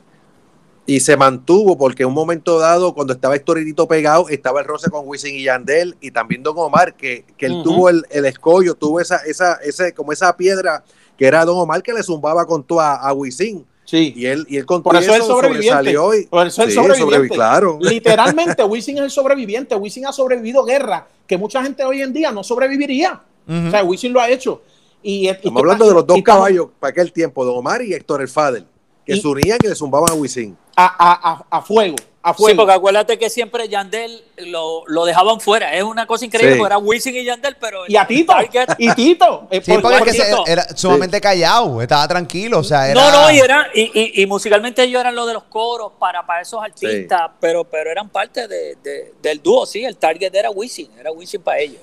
[0.87, 4.89] y se mantuvo porque en un momento dado, cuando estaba Historitito pegado, estaba el roce
[4.89, 8.73] con Wisin y Yandel y también Don Omar, que, que él tuvo el, el, escollo,
[8.73, 10.85] tuvo esa, esa, ese, como esa piedra
[11.17, 13.65] que era Don Omar que le zumbaba con todo a, Wisin.
[13.83, 14.13] Sí.
[14.15, 15.91] Y él, y él con Por eso, es sobreviviente.
[15.91, 17.29] Y, Por eso es sobreviviente.
[17.29, 17.79] claro.
[17.81, 19.75] Literalmente, Wisin es el sobreviviente.
[19.75, 23.21] Wisin ha sobrevivido guerra que mucha gente hoy en día no sobreviviría.
[23.47, 24.61] O sea, Wisin lo ha hecho.
[25.03, 28.27] Y, estamos hablando de los dos caballos para aquel tiempo, Don Omar y Héctor el
[28.27, 28.65] Fader,
[29.07, 31.95] que se unían y le zumbaban a Wisin a, a, fuego.
[32.21, 32.49] A fuego.
[32.49, 35.73] Sí, porque acuérdate que siempre Yandel lo, lo dejaban fuera.
[35.73, 37.83] Es una cosa increíble, porque era Wisin y Yandel, pero.
[37.87, 38.33] Y a Tito.
[38.77, 39.47] Y Tito.
[39.51, 42.59] Sí, porque era sumamente callado, estaba tranquilo.
[42.59, 45.93] O sea, No, no, y, era, y, y, musicalmente ellos eran lo de los coros
[45.97, 48.77] para, para esos artistas, pero, pero eran parte de,
[49.21, 49.83] del dúo, sí.
[49.83, 51.81] El target era Wisin, era Wisin para ellos.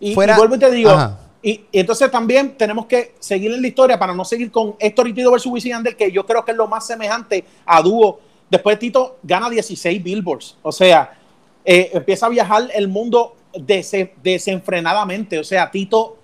[0.00, 1.18] Y, vuelvo y te digo.
[1.42, 5.12] Y, entonces también tenemos que seguir en la historia para no seguir con Héctor y
[5.12, 8.20] Tito versus Wisin y Yandel, que yo creo que es lo más semejante a dúo
[8.50, 10.56] Después Tito gana 16 billboards.
[10.62, 11.18] O sea,
[11.64, 15.38] eh, empieza a viajar el mundo desenfrenadamente.
[15.38, 16.16] O sea, Tito,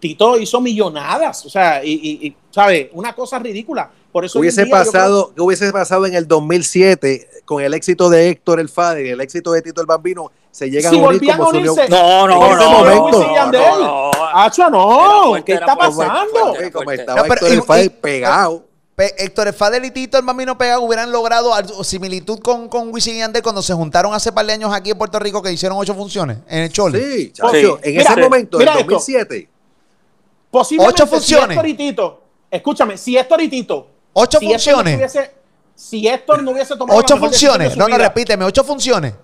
[0.00, 1.46] Tito hizo millonadas.
[1.46, 2.90] O sea, y, y, ¿sabe?
[2.92, 3.90] Una cosa ridícula.
[4.10, 8.68] Por eso hubiese pasado, hubiese pasado en el 2007 con el éxito de Héctor el
[8.68, 12.56] Fader y el éxito de Tito el Bambino, se llegan a unir como No, no,
[12.56, 14.09] no, no, no, no,
[15.44, 16.54] ¿qué está pasando?
[16.72, 18.70] Como estaba Héctor el pegado.
[19.00, 21.52] Héctor Fadel y Tito, el Bambino Pegado, hubieran logrado
[21.84, 24.98] similitud con, con Wisin y Ander cuando se juntaron hace par de años aquí en
[24.98, 27.00] Puerto Rico que hicieron ocho funciones en el Chole.
[27.00, 27.32] Sí,
[27.82, 29.48] en ese momento, en 2007.
[30.50, 31.46] Posiblemente ocho funciones.
[31.46, 33.86] Si Héctor y Tito, escúchame, si Héctor y Tito.
[34.12, 35.18] Ocho funciones.
[35.74, 36.98] si Héctor no hubiese tomado.
[36.98, 37.76] Ocho funciones.
[37.76, 39.14] No, no, repíteme, ocho funciones.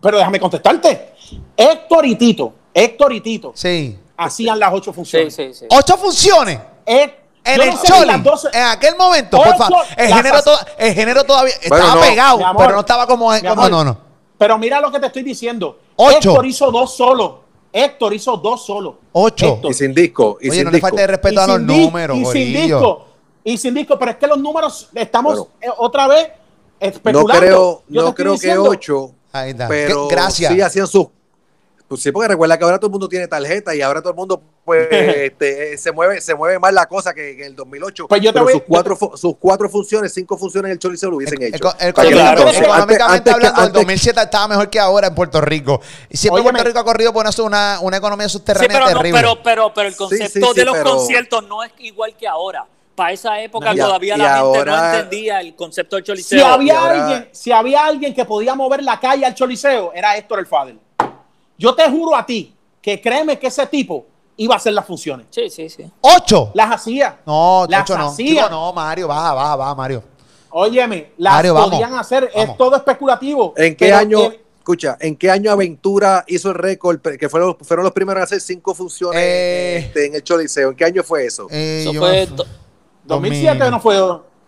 [0.00, 1.14] Pero déjame contestarte.
[1.56, 3.52] Héctor y Tito, Héctor y Tito.
[3.54, 3.96] Sí.
[4.16, 5.34] Hacían las ocho funciones.
[5.34, 5.66] Sí, sí, sí.
[5.70, 6.58] Ocho funciones.
[6.84, 8.10] Héctor en el Choli,
[8.52, 10.38] en aquel momento, por favor, el género,
[10.78, 13.98] el género todavía estaba pegado, pero no estaba como, como no, no.
[14.36, 15.78] Pero mira lo que te estoy diciendo.
[15.94, 16.30] Ocho.
[16.30, 17.32] Héctor hizo dos solos.
[17.72, 18.96] Héctor hizo dos solos.
[19.12, 19.60] Ocho.
[19.62, 20.38] Y sin disco.
[20.40, 20.86] Y Oye, sin no disco.
[20.86, 22.16] le falte de respeto a los números.
[22.18, 23.06] Y sin disco.
[23.44, 23.98] Y sin disco.
[23.98, 26.28] Pero es que los números estamos eh, otra vez
[26.80, 27.32] especulando.
[27.32, 29.12] No creo, no creo que ocho.
[29.68, 30.52] Pero Gracias.
[30.52, 31.06] sí hacían sus
[31.88, 34.16] Pues sí, porque recuerda que ahora todo el mundo tiene tarjeta y ahora todo el
[34.16, 38.08] mundo pues este, eh, se mueve se mueve más la cosa que en el 2008.
[38.08, 41.16] Pues yo Pero voy- sus, cuatro, sus cuatro funciones, cinco funciones en el Choliseo lo
[41.18, 41.54] hubiesen hecho.
[41.78, 45.06] El- el- claro, económicamente- entonces, económicamente antes- hablando, el antes- 2007 estaba mejor que ahora
[45.06, 45.80] en Puerto Rico.
[46.10, 46.50] Y siempre Óyeme.
[46.58, 49.20] Puerto Rico ha corrido por eso una, una economía Sí, subterránea pero, no, terrible.
[49.20, 52.16] pero, pero, pero el Sí, concepto sí, sí, de los pero- conciertos no es igual
[52.16, 52.66] que ahora.
[52.96, 56.46] Para esa época todavía y la gente no entendía el concepto del Si choliseo.
[56.46, 60.16] había, y ahora- alguien, si había alguien que podía mover la calle al Choliseo, era
[60.16, 60.80] Héctor el Fadel.
[61.58, 65.26] Yo te juro a ti que créeme que ese tipo iba a hacer las funciones.
[65.30, 65.90] Sí, sí, sí.
[66.00, 66.50] ¿Ocho?
[66.54, 67.18] Las hacía.
[67.26, 68.08] No, las ocho no.
[68.08, 68.44] hacía.
[68.44, 70.02] Chico, no, Mario, baja, baja, baja, Mario.
[70.50, 71.70] Óyeme, las Mario, vamos.
[71.70, 72.30] podían hacer.
[72.34, 72.50] Vamos.
[72.50, 73.54] Es todo especulativo.
[73.56, 77.84] ¿En qué año, en- escucha, en qué año Aventura hizo el récord, que fueron, fueron
[77.84, 79.76] los primeros a hacer cinco funciones Eh.
[79.78, 80.70] este, en el Choliseo?
[80.70, 81.46] ¿En qué año fue eso?
[81.50, 82.46] Eh, Eso fue do-
[83.04, 83.96] 2007 no fue.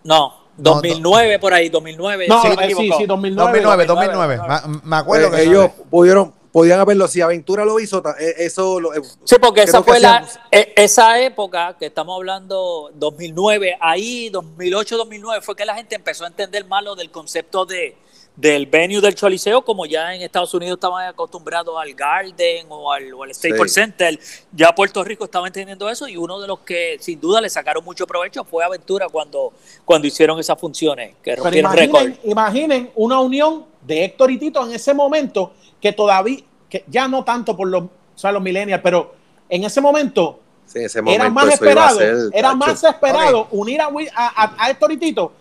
[0.03, 2.27] no, 2009 por ahí, 2009.
[2.27, 2.99] No, sí, eh, me sí, equivoco.
[2.99, 3.51] sí, 2009.
[3.61, 4.37] 2009, 2009.
[4.37, 4.67] 2009.
[4.83, 8.79] Me- Me acuerdo Eh, que ellos pudieron, podían haberlo, si Aventura lo hizo, eh, eso
[8.79, 13.77] lo, eh, Sí, porque esa fue la, hacían- e- esa época que estamos hablando, 2009,
[13.79, 17.95] ahí 2008, 2009, fue que la gente empezó a entender más lo del concepto de
[18.35, 23.13] del venue del Choliseo, como ya en Estados Unidos estaban acostumbrados al Garden o al,
[23.13, 23.81] o al Staples Sí.
[23.81, 24.17] Center,
[24.53, 27.83] ya Puerto Rico estaba entendiendo eso y uno de los que sin duda le sacaron
[27.83, 29.51] mucho provecho fue Aventura cuando,
[29.83, 32.11] cuando hicieron esas funciones, que rompieron récord.
[32.23, 37.23] imaginen una unión de Héctor y Tito en ese momento que todavía, que ya no
[37.25, 39.13] tanto por los, o sea, los millennials, pero
[39.49, 42.57] en ese momento sí, en ese momento era más esperado, ser, era tacho.
[42.57, 45.33] más esperado unir a, a, a- a Héctor y Tito.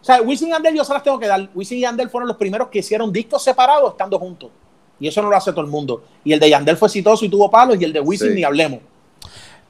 [0.00, 1.50] O sea, Wisin y Yandel yo se las tengo que dar.
[1.54, 4.50] Wisin y Yandel fueron los primeros que hicieron discos separados estando juntos.
[4.98, 6.02] Y eso no lo hace todo el mundo.
[6.24, 8.34] Y el de Yandel fue exitoso y tuvo palos y el de Wisin Sí.
[8.34, 8.80] ni hablemos.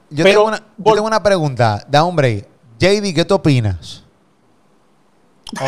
[0.09, 1.85] Yo, Pero tengo una, yo vol- tengo una pregunta.
[1.89, 2.45] Da hombre.
[2.79, 4.03] JD, ¿qué tú opinas?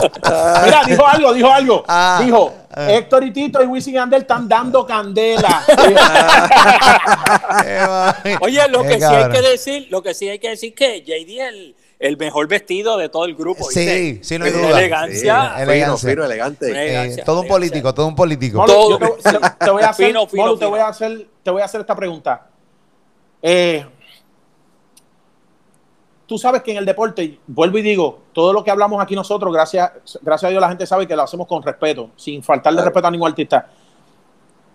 [0.64, 1.84] Mira, dijo algo, dijo algo.
[1.88, 2.90] Ah, dijo, ah.
[2.92, 5.62] Héctor y Tito y Wisin y Yandel están dando candela.
[8.40, 11.02] Oye, lo Qué que sí hay que decir, lo que sí hay que decir que
[11.02, 13.64] JD es el, el mejor vestido de todo el grupo.
[13.70, 14.18] Sí, ¿viste?
[14.24, 14.78] sí, no hay Una duda.
[14.78, 15.52] elegancia.
[15.56, 15.96] Sí, Elegancia.
[15.96, 16.66] fino, fino, elegante.
[16.66, 18.58] Eh, elegancia, todo un político, todo un político.
[18.58, 18.98] Molu, Todo.
[18.98, 20.70] yo te, te- te voy a hacer, Fino, fino, Molu, te fino.
[20.70, 22.46] voy a hacer, te voy a hacer esta pregunta.
[23.42, 23.84] Eh,
[26.28, 29.50] tú sabes que en el deporte, vuelvo y digo, todo lo que hablamos aquí nosotros,
[29.52, 32.90] gracias, gracias a Dios la gente sabe que lo hacemos con respeto, sin faltarle Claro.
[32.90, 33.66] respeto a ningún artista.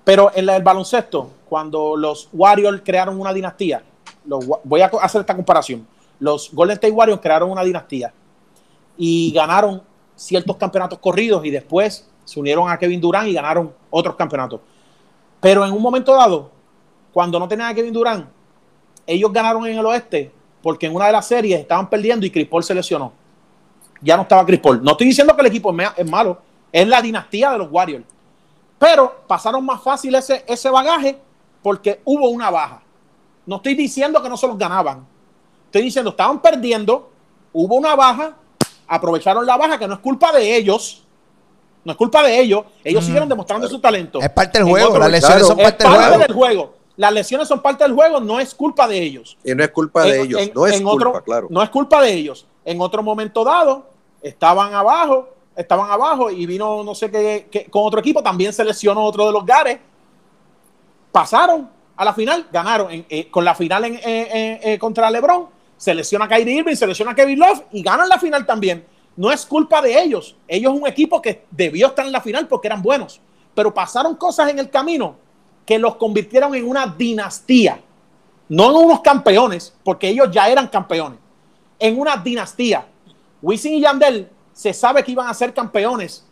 [0.04, 3.84] Pero en el baloncesto, cuando los Warriors crearon una dinastía,
[4.26, 5.88] los voy a hacer esta comparación.
[6.20, 8.12] Los Golden State Warriors crearon una dinastía
[8.98, 9.84] y ganaron
[10.16, 14.60] ciertos campeonatos corridos y después se unieron a Kevin Durant y ganaron otros campeonatos.
[15.40, 16.50] Pero en un momento dado,
[17.12, 18.28] cuando no tenían a Kevin Durant,
[19.06, 20.32] ellos ganaron en el oeste
[20.64, 23.12] porque en una de las series estaban perdiendo y Chris Paul se lesionó.
[24.02, 24.82] Ya no estaba Chris Paul.
[24.82, 26.40] No estoy diciendo que el equipo es es malo,
[26.72, 28.06] es la dinastía de los Warriors.
[28.80, 31.20] Pero pasaron más fácil ese, ese bagaje
[31.62, 32.82] porque hubo una baja.
[33.46, 35.06] No estoy diciendo que no se los ganaban.
[35.66, 37.12] Estoy diciendo, estaban perdiendo,
[37.52, 38.36] hubo una baja,
[38.88, 41.04] aprovecharon la baja, que no es culpa de ellos.
[41.84, 42.64] No es culpa de ellos.
[42.84, 44.22] Ellos siguieron demostrando su talento.
[44.22, 46.24] Es parte del juego, las lesiones son Es parte del parte juego.
[46.28, 46.83] del juego.
[46.96, 49.38] Las lesiones son parte del juego, no es culpa de ellos.
[49.44, 51.48] Y no es culpa de ellos, en- no es culpa, otro- claro.
[51.50, 52.46] No es culpa de ellos.
[52.66, 53.90] En otro momento dado,
[54.22, 58.64] estaban abajo, estaban abajo y vino no sé qué, qué- con otro equipo, también se
[58.64, 59.80] lesionó otro de los Gares.
[61.12, 65.94] Pasaron a la final, ganaron en- eh, con la final en- eh, contra LeBron, se
[65.94, 68.86] lesiona Kyrie Irving, se lesiona Kevin Love y ganan la final también.
[69.16, 70.36] No es culpa de ellos.
[70.48, 73.22] Ellos es un equipo que debió estar en la final porque eran buenos.
[73.54, 75.18] Pero pasaron cosas en el camino
[75.66, 77.80] que los convirtieron en una dinastía.
[78.50, 81.20] No en unos campeones, porque ellos ya eran campeones.
[81.80, 82.86] En una dinastía.
[83.42, 86.26] Wisin y Yandel se sabe que iban a ser campeones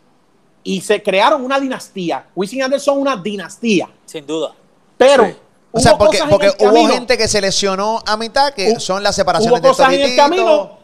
[0.62, 2.26] y se crearon una dinastía.
[2.34, 3.88] Wisin y Yandel son una dinastía.
[4.04, 4.52] Sin duda.
[4.96, 5.36] Pero Sí.
[5.74, 8.16] O sea, hubo porque, cosas en porque el hubo camino- gente que se lesionó a
[8.18, 10.78] mitad, que son las separaciones hubo cosas de en el camino.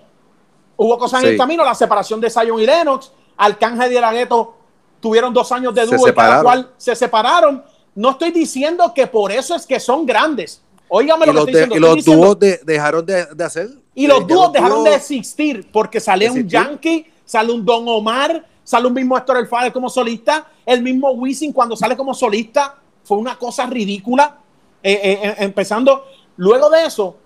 [0.79, 4.55] Hubo cosas en el camino, la separación de Zion y Lennox, Arcángel y el Agueto
[5.01, 7.63] tuvieron dos años de dúo y cada cual se separaron.
[7.99, 10.63] No estoy diciendo que por eso es que son grandes.
[10.89, 11.77] Óigame lo que estoy de- diciendo.
[11.77, 13.69] y los diciendo- dúos de- dejaron de, de hacer.
[13.93, 16.47] y los Eh, dúos dejaron de existir porque sale un.
[16.49, 21.11] Yankee, sale un Don Omar, sale un mismo Héctor El Fader como solista, el mismo
[21.11, 24.39] Wisin cuando sale como solista fue una cosa ridícula.
[24.81, 26.05] Eh, eh, eh, empezando,
[26.37, 27.17] luego de eso,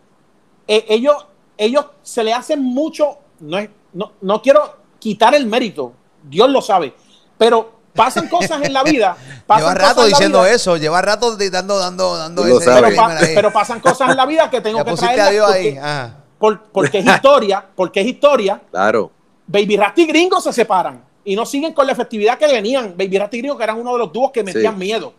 [0.67, 1.27] eh, ellos,
[1.59, 6.63] ellos se le hacen mucho, no, es- no, no quiero quitar el mérito, Dios lo
[6.63, 6.95] sabe,
[7.37, 9.17] pero pasan cosas en la vida.
[9.47, 12.71] Pasan Lleva rato diciendo vida, eso, lleva rato dando, dando, dando ese.
[12.71, 12.95] Pero,
[13.49, 14.91] pa- pasan cosas en la vida que tengo que
[15.31, 15.81] Dios porque-
[16.39, 18.61] por- porque es historia, porque es historia.
[18.71, 19.11] Claro.
[19.47, 21.05] Baby Rasty y Gringo se separan.
[21.25, 22.95] y no siguen con la efectividad que venían.
[22.97, 24.79] Baby Rasta y Gringo, que eran uno de los dúos que metían Sí.
[24.81, 25.13] miedo.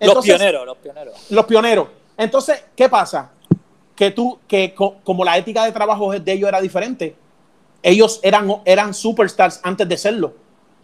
[0.00, 1.14] los Entonces, pioneros, los pioneros.
[1.30, 1.88] Los pioneros.
[2.16, 3.30] Entonces, ¿qué pasa?
[3.94, 7.14] Que tú, que co- como la ética de trabajo de ellos era diferente,
[7.82, 10.34] ellos eran, eran superstars antes de serlo.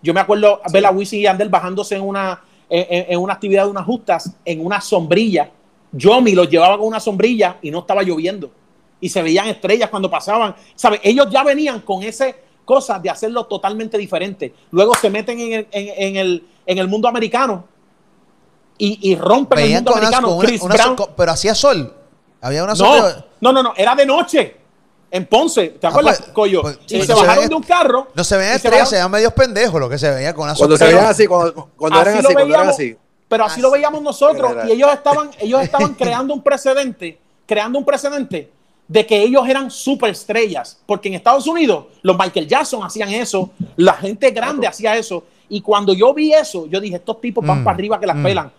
[0.03, 3.71] Yo me acuerdo ver a Wisin y Yandel bajándose en una, en, una actividad de
[3.71, 5.51] unas justas en una sombrilla.
[5.93, 8.51] Yo me los llevaba con una sombrilla y no estaba lloviendo.
[9.01, 10.55] Y se veían estrellas cuando pasaban.
[10.75, 11.01] ¿Sabe?
[11.03, 14.55] Ellos ya venían con ese cosa de hacerlo totalmente diferente.
[14.71, 17.65] Luego se meten en el, en, en el, en el mundo americano
[18.79, 20.29] y, y rompen el mundo con americano.
[20.29, 21.95] con una- Chris una- Brown- con- pero hacía sol.
[22.41, 22.87] Había una no,
[23.41, 24.57] no, no, no, era de noche.
[25.11, 26.63] En Ponce, ¿te Ah, acuerdas, pues, Coyo?
[26.63, 28.09] pues, y pues, se no se bajaron de un carro.
[28.15, 30.77] No se veían estrellas, se veían medios pendejos, lo que se veía con una Cuando
[30.77, 32.97] se veían así, cuando, cuando eran Así cuando eran así.
[33.29, 37.85] Pero así lo veíamos nosotros y ellos estaban, ellos estaban creando un precedente, creando un
[37.85, 38.51] precedente
[38.87, 43.93] de que ellos eran superestrellas, porque en Estados Unidos los Michael Jackson hacían eso, la
[43.95, 47.65] gente grande hacía eso, y cuando yo vi eso, yo dije, estos tipos van Mm,
[47.65, 48.23] para arriba que las mm.
[48.23, 48.53] pelan.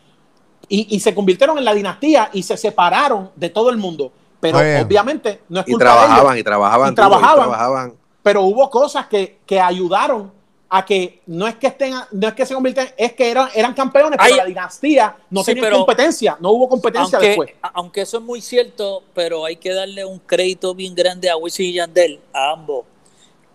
[0.70, 4.14] Y, y se convirtieron en la dinastía y se separaron de todo el mundo.
[4.42, 6.38] Pero obviamente no es Y culpa de trabajaban, ellos.
[6.40, 6.92] y trabajaban.
[6.92, 7.36] Y trabajaban.
[7.50, 7.94] trabajaban.
[8.24, 10.32] pero hubo cosas que, que ayudaron
[10.74, 13.74] a que no es que estén, no es que se convierten, es que eran, eran
[13.74, 17.52] campeones, pero Ay, la dinastía no sí, tenía pero- competencia, no hubo competencia Aunque, después.
[17.62, 21.36] a- aunque eso es muy cierto, pero hay que darle un crédito bien grande a
[21.36, 22.86] Wisin y Yandel, a ambos,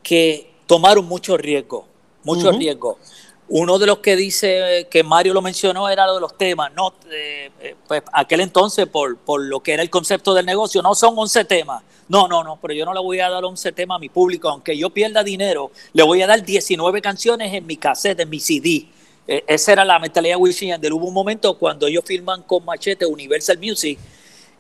[0.03, 1.87] que tomaron mucho riesgo,
[2.23, 2.59] mucho Ujú.
[2.59, 2.99] riesgo.
[3.49, 6.95] Uno de los que dice que Mario lo mencionó era lo de los temas, no,
[7.11, 10.95] Eh, eh, pues aquel entonces por, por lo que era el concepto del negocio, no
[10.95, 11.83] son 11 temas.
[12.09, 14.49] No, no, no, pero yo no le voy a dar 11 temas a mi público,
[14.49, 18.41] aunque yo pierda dinero, le voy a dar 19 canciones en mi cassette, en mi
[18.41, 18.89] CD.
[19.29, 20.75] Eh, esa era la mentalidad de Wisin.
[20.93, 23.99] Hubo un momento cuando ellos firman con Machete Universal Music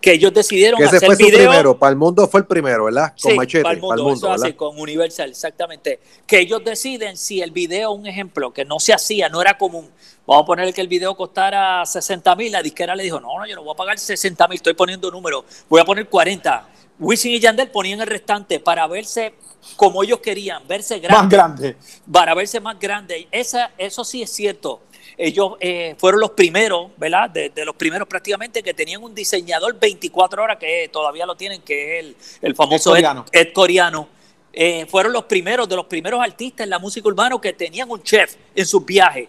[0.00, 1.38] que ellos decidieron Que ese hacer fue su video.
[1.50, 1.78] primero.
[1.78, 3.12] Para el mundo fue el primero, ¿verdad?
[3.20, 3.62] Con Sí, Machete.
[3.62, 6.00] para el mundo, eso así, con Universal, exactamente.
[6.26, 9.90] Que ellos deciden si el video, un ejemplo, que no se hacía, no era común.
[10.26, 12.52] Vamos a poner que el video costara 60 mil.
[12.52, 15.10] La disquera le dijo: No, no, yo no voy a pagar 60 mil, estoy poniendo
[15.10, 16.68] números, voy a poner 40.
[16.98, 19.34] Wisin y Yandel ponían el restante para verse
[19.76, 21.76] como ellos querían, verse Más grandes grande.
[22.10, 23.28] para verse más grande.
[23.30, 24.80] Esa, eso sí es cierto.
[25.18, 27.30] Ellos eh, fueron los primeros, ¿verdad?
[27.30, 31.62] De, de los primeros prácticamente que tenían un diseñador 24 horas, que todavía lo tienen,
[31.62, 33.24] que es el, el famoso Ed Coreano.
[33.32, 34.08] Ed Coreano.
[34.52, 38.02] Eh, fueron los primeros, de los primeros artistas en la música urbana que tenían un
[38.02, 39.28] chef en sus viajes.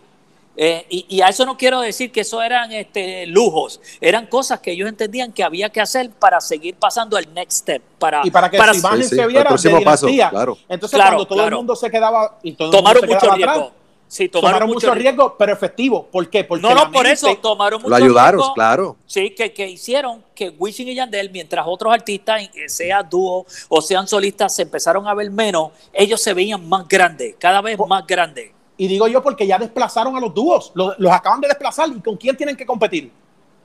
[0.60, 4.60] Eh, y, y a eso no quiero decir que eso eran este, lujos, eran cosas
[4.60, 8.32] que ellos entendían que había que hacer para seguir pasando al next step, para, Y
[8.32, 10.30] para que para su imagen Sí, sí, se el viera de próximo paso, dinastía.
[10.32, 10.58] claro.
[10.67, 13.19] Entonces, Claro, cuando todo el mundo se quedaba y todo el mundo tomaron se mucho
[13.19, 13.52] quedaba riesgo.
[13.54, 13.71] atrás,
[14.07, 16.05] Sí, tomaron, mucho riesgo, pero efectivo.
[16.05, 16.43] ¿Por qué?
[16.45, 18.53] Porque No, no, por eso tomaron mucho Lo ayudaron, riesgo.
[18.53, 18.95] claro.
[19.05, 23.81] Sí, que, que hicieron que Wisin y Yandel, mientras otros artistas, eh, sea dúo o
[23.81, 28.07] sean solistas, se empezaron a ver menos, ellos se veían más grandes, cada vez más
[28.07, 28.51] grandes.
[28.77, 31.89] Y digo yo porque ya desplazaron a los dúos, los, los acaban de desplazar.
[31.89, 33.11] ¿Y con quién tienen que competir?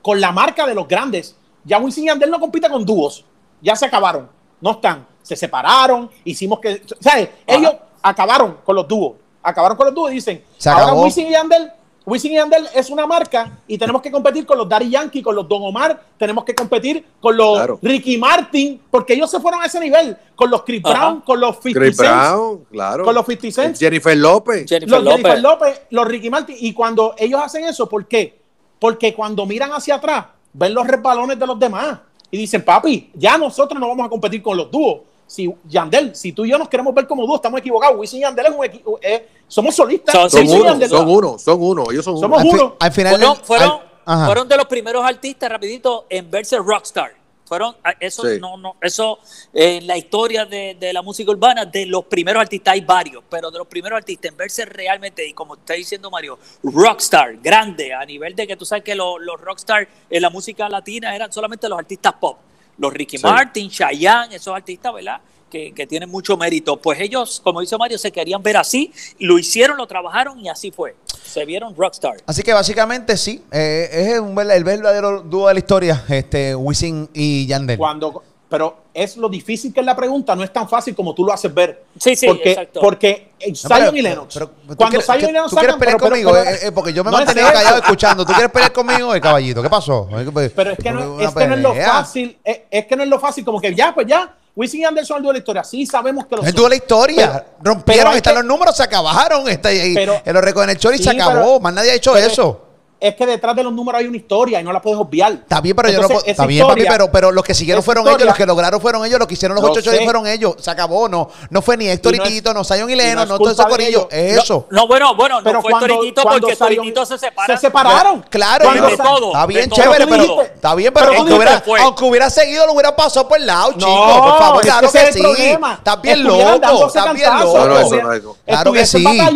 [0.01, 1.37] Con la marca de los grandes.
[1.63, 3.23] Ya Wisin y Yandel no compite con dúos.
[3.61, 4.29] Ya se acabaron.
[4.59, 5.07] No están.
[5.21, 6.09] Se separaron.
[6.25, 6.81] Hicimos que.
[6.99, 7.29] ¿Sabes?
[7.47, 9.13] Ellos acabaron con los dúos.
[9.43, 11.03] Acabaron con los dúos y dicen: Se ahora acabó.
[11.03, 11.71] Wisin y Yandel.
[12.05, 15.35] Wisin y Yandel es una marca y tenemos que competir con los Daddy Yankee, con
[15.35, 17.79] los Don Omar, tenemos que competir con los Claro.
[17.81, 20.93] Ricky Martin, porque ellos se fueron a ese nivel, con los Chris Ajá.
[20.97, 23.05] Brown, con los 50 Chris Cent, Brown, claro.
[23.05, 24.65] con los 50 Cent, Jennifer López.
[24.67, 25.17] Jennifer los López.
[25.21, 26.57] Jennifer López, los Ricky Martin.
[26.59, 28.37] Y cuando ellos hacen eso, ¿por qué?
[28.79, 33.37] Porque cuando miran hacia atrás, ven los resbalones de los demás y dicen, papi, ya
[33.37, 35.03] nosotros no vamos a competir con los dúos.
[35.33, 37.97] Si Yandel, si tú y yo nos queremos ver como dúos, estamos equivocados.
[37.97, 40.13] Wisin y Yandel es un equipo, eh, somos solistas.
[40.13, 41.83] Son- Son uno, Yandel- son uno, son uno.
[41.91, 42.51] Ellos son Somos uno.
[42.51, 42.75] Al, fi- uno.
[42.79, 43.15] al final.
[43.15, 47.15] Fueron, fueron, al- fueron de los primeros artistas, rapidito, en verse rockstar.
[47.45, 48.39] Fueron, eso Sí.
[48.39, 49.19] no, no, eso
[49.53, 53.23] eh, en la historia de, de la música urbana, de los primeros artistas hay varios,
[53.29, 57.93] pero de los primeros artistas en verse realmente, y como está diciendo Mario, rockstar, grande,
[57.93, 61.31] a nivel de que tú sabes que los, los rockstar en la música latina eran
[61.33, 62.37] solamente los artistas pop.
[62.77, 63.23] Los Ricky Sí.
[63.23, 65.21] Martin, Chayanne, esos artistas, ¿verdad?
[65.49, 66.77] Que, que tienen mucho mérito.
[66.77, 70.71] Pues ellos, como dice Mario, se querían ver así, lo hicieron, lo trabajaron y así
[70.71, 70.95] fue.
[71.23, 72.15] Se vieron rockstar.
[72.25, 77.09] Así que básicamente sí, eh, es un el verdadero dúo de la historia, este Wisin
[77.13, 77.77] y Yandel.
[77.77, 81.25] Cuando, pero es lo difícil que es la pregunta, no es tan fácil como tú
[81.25, 81.85] lo haces ver.
[81.99, 82.81] Sí, sí, porque, exacto.
[82.81, 84.33] Porque eh, No, Zion pero- y Lennox.
[84.35, 86.93] pero- pero cuando Zion y Lennox Tú quieres pelear pero- conmigo, pero- eh, eh, porque
[86.93, 87.57] yo me he no es mantenido eso.
[87.57, 88.25] callado escuchando.
[88.27, 89.63] ¿Tú quieres pelear conmigo, eh, caballito?
[89.63, 90.07] ¿Qué pasó?
[90.07, 93.09] Pero es que no, es, que no es lo fácil, es, es que no es
[93.09, 95.63] lo fácil, como que ya, pues ya, Wisin y Anderson el dúo de la historia,
[95.63, 96.55] sí sabemos que lo Es son.
[96.55, 97.31] dúo de la historia.
[97.57, 99.49] Pero- Rompieron, están que- los números, se acabaron.
[99.49, 101.31] Está ahí, Pero- en los récords en el Chori Sí, se acabó.
[101.33, 102.62] pero- Más nadie ha hecho pero eso.
[103.03, 105.33] Es que detrás de los números hay una historia y no la puedes obviar.
[105.33, 108.17] Está bien, pero yo no Está bien, papi, pero, pero los que siguieron fueron historia-
[108.23, 110.03] ellos, los que lograron fueron ellos, los que hicieron los Lo ocho sé.
[110.03, 110.55] fueron ellos.
[110.59, 111.29] Se acabó, no.
[111.49, 113.53] No fue ni Héctor Y y, no es- Tito, no y y Leno, no todo
[113.53, 113.89] de corillo.
[113.89, 114.07] ellos.
[114.11, 114.67] Es eso.
[114.69, 117.55] No, bueno, bueno, Pero no fue cuando- Toritito cuando porque Toritito se separa.
[117.57, 118.25] Se separaron.
[118.29, 121.63] Claro, Cuando de Sa- todo, está bien de chévere, Pero está bien, pero, aunque, hubiera,
[121.81, 124.21] aunque hubiera seguido, lo hubiera pasado por el lado, chicos.
[124.21, 125.21] Por favor, claro que sí.
[125.21, 127.79] Estás bien loco, estás bien loco.
[127.79, 128.37] Eso eso.
[128.45, 129.03] Claro que sí.
[129.03, 129.35] Y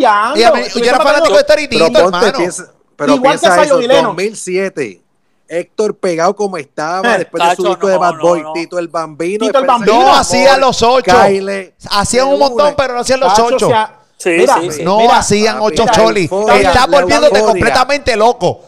[0.80, 2.77] yo era fanático de Héctor y Tito, hermano.
[2.98, 4.04] Pero Igual que piensa eso, y Lennox.
[4.08, 5.02] 2007.
[5.50, 8.52] Héctor pegado como estaba Eh, después de su disco de Bad Boy, no.
[8.52, 9.46] Tito el Bambino.
[9.46, 9.94] Tito el Bambino.
[10.02, 11.10] No hacían los ocho.
[11.24, 13.66] Kyle, Hacían un montón, pero no hacían los Tacho, ocho.
[13.66, 14.82] o sea, Sí, mira, sí, sí.
[14.84, 16.22] No mira, hacían ocho la choli.
[16.24, 18.62] euforia, Estás volviéndote completamente loco.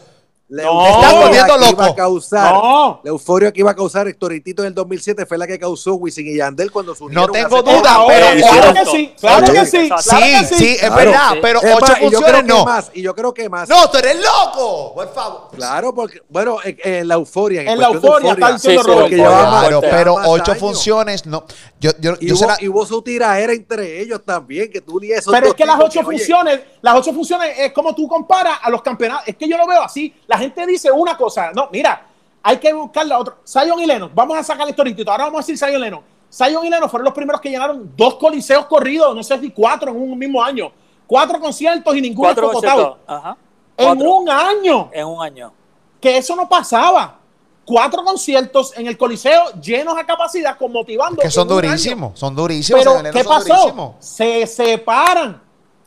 [0.53, 1.83] La No, euforia estás volviendo que iba loco.
[1.83, 2.99] a causar, No.
[3.05, 5.57] La euforia que iba a causar Héctor y Tito en el 2007 fue la que
[5.57, 9.53] causó Wisin y Yandel cuando se No tengo duda, pero Eh, claro que sí, claro
[9.53, 10.55] que sí, Sí, que sí.
[10.55, 11.39] sí, es verdad, Sí.
[11.41, 12.65] pero Es ocho funciones que no.
[12.65, 13.69] más, y yo creo que más.
[13.69, 14.93] No, tú eres loco.
[14.93, 15.47] Por favor.
[15.55, 17.61] Claro, porque, bueno, en, en la euforia.
[17.61, 20.59] En la cuestión de euforia, está diciendo Sí, sí, Claro, pero más ocho años.
[20.59, 21.45] funciones no.
[21.79, 24.99] Yo, yo, Y yo hubo, la- y hubo su tiraera entre ellos también, que tú
[24.99, 25.31] ni eso.
[25.31, 28.81] Pero es que las ocho funciones, las ocho funciones es como tú comparas a los
[28.81, 29.27] campeonatos.
[29.27, 30.13] Es que yo lo veo así.
[30.27, 31.51] La gente dice una cosa.
[31.53, 32.07] No, mira,
[32.41, 33.35] hay que buscar la otra.
[33.47, 35.11] Zion y Leno, vamos a sacar esto ahorita.
[35.11, 36.03] Ahora vamos a decir Zion y Leno.
[36.33, 39.91] Zion y Leno fueron los primeros que llenaron dos coliseos corridos, no sé si cuatro
[39.91, 40.71] en un mismo año.
[41.05, 42.97] Cuatro conciertos y ninguno conciertos.
[43.05, 43.37] Ajá.
[43.77, 44.11] En Cuatro.
[44.15, 44.89] un año.
[44.93, 45.53] En un año.
[45.99, 47.17] Que eso no pasaba.
[47.65, 51.21] Cuatro conciertos en el coliseo llenos a capacidad, con motivando.
[51.21, 52.83] que son durísimos, son durísimos.
[52.83, 53.95] Pero, ¿qué pasó?
[53.99, 55.41] Se separan.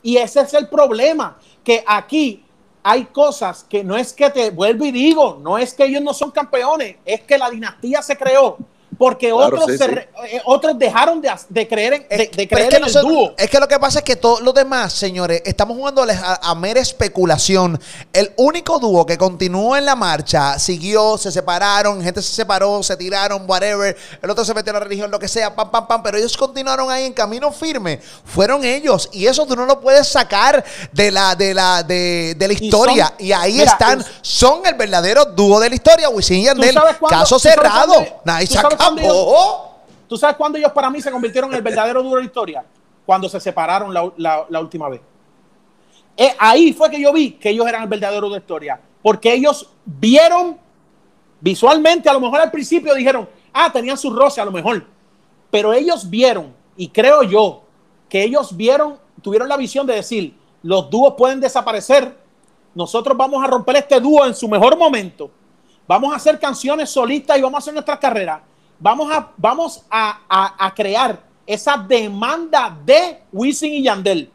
[0.05, 1.35] Y ese es el problema.
[1.63, 2.45] Que aquí
[2.83, 6.13] hay cosas que no es que te vuelvo y digo, no es que ellos no
[6.13, 8.55] son campeones, es que la dinastía se creó.
[8.97, 12.63] Porque Claro, otros, sí, se re- eh, otros dejaron de, de creer en, de, creer
[12.63, 13.33] es que en el dúo.
[13.37, 16.55] Es que lo que pasa es que todos los demás, señores, estamos jugando a, a
[16.55, 17.79] mera especulación.
[18.13, 22.95] El único dúo que continuó en la marcha, siguió, se separaron, gente se separó, se
[22.97, 23.95] tiraron, whatever.
[24.21, 26.03] El otro se metió en la religión, lo que sea, pam, pam, pam.
[26.03, 27.99] Pero ellos continuaron ahí en camino firme.
[28.25, 29.09] Fueron ellos.
[29.11, 32.65] Y eso tú no lo puedes sacar de la, de la, de, de la Y
[32.65, 33.07] historia.
[33.07, 34.05] son- Y, ahí mira, están.
[34.21, 36.75] Son el verdadero dúo de la historia, Wisin y Yandel.
[37.09, 37.93] Caso cerrado.
[37.93, 38.21] cuándo-
[38.61, 39.71] sabes cuándo.
[40.07, 42.65] ¿Tú sabes cuándo ellos para mí se convirtieron en el verdadero dúo de la historia?
[43.05, 45.01] Cuando se separaron la, la- la última vez.
[46.17, 48.79] Eh, ahí fue que yo vi que ellos eran el verdadero dúo de la historia.
[49.01, 50.57] Porque ellos vieron
[51.41, 54.85] visualmente, a lo mejor al principio dijeron, ah, tenían su roce a lo mejor.
[55.51, 57.61] Pero ellos vieron, y creo yo,
[58.09, 62.17] que ellos vieron, tuvieron la visión de decir, los dúos pueden desaparecer,
[62.73, 65.29] nosotros vamos a romper este dúo en su mejor momento,
[65.87, 68.41] vamos a hacer canciones solistas y vamos a hacer nuestras carreras,
[68.79, 74.29] vamos a, vamos a, a- a crear esa demanda de Wisin y Yandel.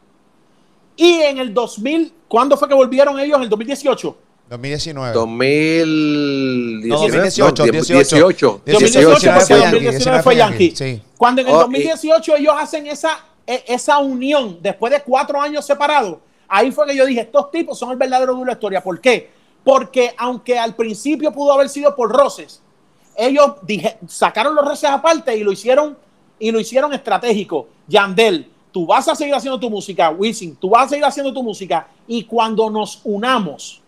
[0.95, 3.37] Y en el 2000, ¿cuándo fue que volvieron ellos?
[3.37, 4.17] En el 2018.
[4.49, 5.13] 2019.
[5.13, 6.87] 2018.
[6.87, 8.61] No, 2018, 18.
[8.65, 10.73] 2018 porque porque Yankee, 2019 fue Yankee.
[10.75, 11.01] Sí.
[11.17, 15.39] Cuando en el Oh, y- 2018 ellos hacen esa, e- esa unión después de cuatro
[15.41, 16.17] años separados,
[16.47, 18.83] ahí fue que yo dije, estos tipos son el verdadero duro de la historia.
[18.83, 19.29] ¿Por qué?
[19.63, 22.61] Porque aunque al principio pudo haber sido por roces,
[23.15, 25.97] ellos dije, sacaron los roces aparte y lo hicieron
[26.39, 27.67] y lo hicieron estratégico.
[27.87, 31.43] Yandel, tú vas a seguir haciendo tu música, Wisin, tú vas a seguir haciendo tu
[31.43, 33.81] música y cuando nos unamos,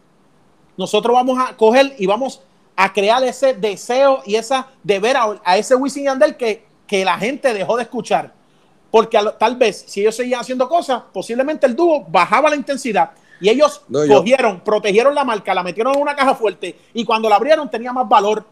[0.77, 2.41] nosotros vamos a coger y vamos
[2.75, 7.05] a crear ese deseo y esa de ver a, a ese Wisin Yandel que, que
[7.05, 8.33] la gente dejó de escuchar.
[8.91, 13.11] Porque lo- tal vez si ellos seguían haciendo cosas, posiblemente el dúo bajaba la intensidad
[13.39, 17.03] y ellos No, yo- cogieron, protegieron la marca, la metieron en una caja fuerte y
[17.05, 18.43] cuando la abrieron tenía más valor.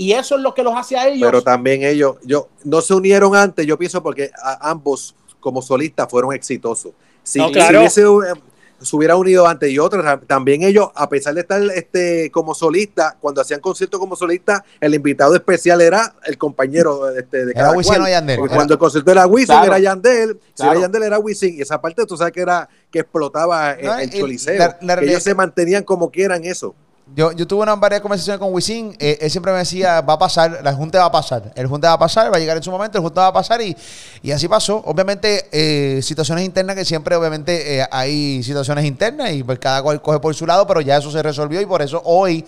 [0.00, 1.26] Y eso es lo que los hace a ellos.
[1.28, 6.08] Pero también ellos, yo, no se unieron antes, yo pienso porque a- ambos como solistas
[6.08, 6.92] fueron exitosos.
[7.22, 7.80] Si, No, si claro.
[7.80, 8.40] hubiese, eh,
[8.80, 12.54] se hubiera unido antes y otros, tam- también ellos, a pesar de estar este, como
[12.54, 17.64] solista, cuando hacían conciertos como solista, el invitado especial era el compañero este, de Era
[17.64, 18.02] cada Wisin cual.
[18.02, 18.38] o Yandel.
[18.38, 19.66] Porque Era- Cuando el concierto era Wisin, Claro.
[19.66, 20.72] era Yandel, si Claro.
[20.72, 23.98] era Yandel era Wisin, y esa parte tú sabes que era que explotaba el, No,
[23.98, 26.74] el y choliseo, la- la que realidad- ellos se mantenían como quieran eso.
[27.16, 28.94] Yo, yo tuve una varias conversaciones con Wisin.
[29.00, 31.52] eh, él siempre me decía, va a pasar, la Junta va a pasar.
[31.56, 33.32] El Junta va a pasar, va a llegar en su momento, el Junta va a
[33.32, 33.76] pasar y,
[34.22, 34.76] y así pasó.
[34.86, 40.00] Obviamente, eh, situaciones internas que siempre, obviamente, eh, hay situaciones internas y pues cada cual
[40.00, 42.44] coge por su lado, pero ya eso se resolvió y por eso hoy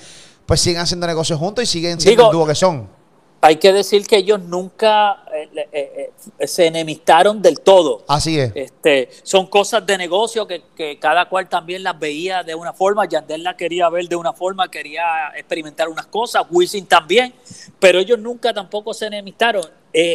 [0.47, 3.02] pues siguen haciendo negocios juntos y siguen siendo Digo- el dúo que son.
[3.45, 8.05] Hay que decir que ellos nunca eh, eh, eh, se enemistaron del todo.
[8.07, 8.53] Así es.
[8.55, 13.05] Este, son cosas de negocio que, que cada cual también las veía de una forma.
[13.05, 17.35] Yandel la quería ver de una forma, quería experimentar unas cosas, Wisin también,
[17.81, 19.65] pero ellos nunca tampoco se enemistaron.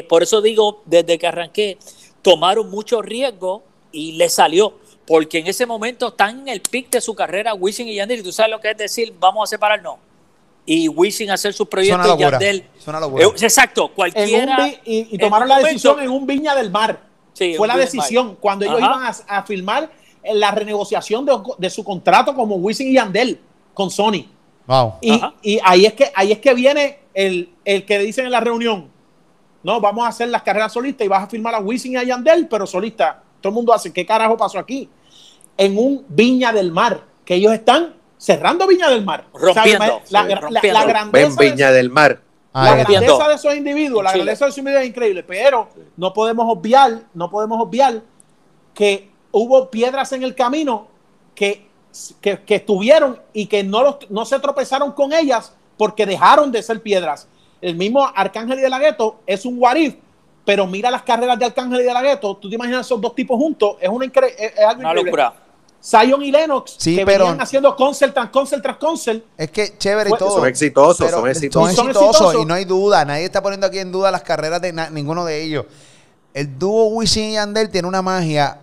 [0.08, 1.78] Por eso digo, desde que arranqué,
[2.22, 3.62] tomaron mucho riesgo
[3.92, 4.74] y les salió.
[5.06, 8.24] porque en ese momento están en el pic de su carrera Wisin y Yandel y
[8.24, 10.07] tú sabes lo que es decir, vamos a separarnos.
[10.70, 12.58] Y Wisin hacer sus proyectos y locura, Yandel.
[13.18, 14.66] Eh, Exacto, En un cualquiera.
[14.66, 17.00] vi- y, y en tomaron un la momento- decisión en un Viña del Mar.
[17.34, 18.86] Sí, Fue un la Viña del decisión cuando ellos Ajá.
[18.86, 19.90] iban a, a firmar
[20.34, 23.40] la renegociación de, de su contrato como Wisin y Yandel
[23.74, 24.26] con Sony.
[24.68, 24.96] Wow.
[25.02, 25.34] Y, Ajá.
[25.42, 28.90] y ahí es que ahí es que viene el, el que dicen en la reunión,
[29.64, 32.04] no, vamos a hacer las carreras solistas y vas a firmar a Wisin y a
[32.04, 33.24] Yandel, pero solista.
[33.40, 34.90] Todo el mundo hace, ¿qué carajo pasó aquí?
[35.58, 39.26] En un Viña del Mar, que ellos están cerrando Viña del Mar.
[39.34, 40.02] Rompiendo.
[40.10, 40.80] La, sí, la- rompiendo.
[40.80, 42.22] la grandeza Ven de- Viña del Mar.
[42.54, 42.76] la Ahí está.
[42.78, 43.06] Rompiendo.
[43.18, 47.02] grandeza de esos individuos, la grandeza de esos individuos es increíble, pero no podemos obviar,
[47.14, 48.02] no podemos obviar
[48.74, 50.88] que hubo piedras en el camino
[51.36, 51.68] que,
[52.22, 56.64] que, que estuvieron y que no, los- no se tropezaron con ellas porque dejaron de
[56.64, 57.28] ser piedras.
[57.62, 59.96] El mismo Arcángel y de la Gueto es un warif,
[60.46, 63.14] pero mira las carreras de Arcángel y de la Gueto, tú te imaginas esos dos
[63.14, 65.12] tipos juntos, es, una incre- es, es algo Una increíble.
[65.12, 65.34] locura.
[65.84, 69.78] Zion y Lennox, Sí, que pero- venían haciendo concert tras concert tras concert, Es que
[69.78, 70.32] chévere y todo.
[70.38, 71.76] Son exitosos, pero son exitosos.
[71.76, 73.06] Son exitosos y no hay duda.
[73.06, 75.66] Nadie está poniendo aquí en duda las carreras de ninguno de ellos.
[76.34, 78.60] El dúo Wisin y Yandel tiene una magia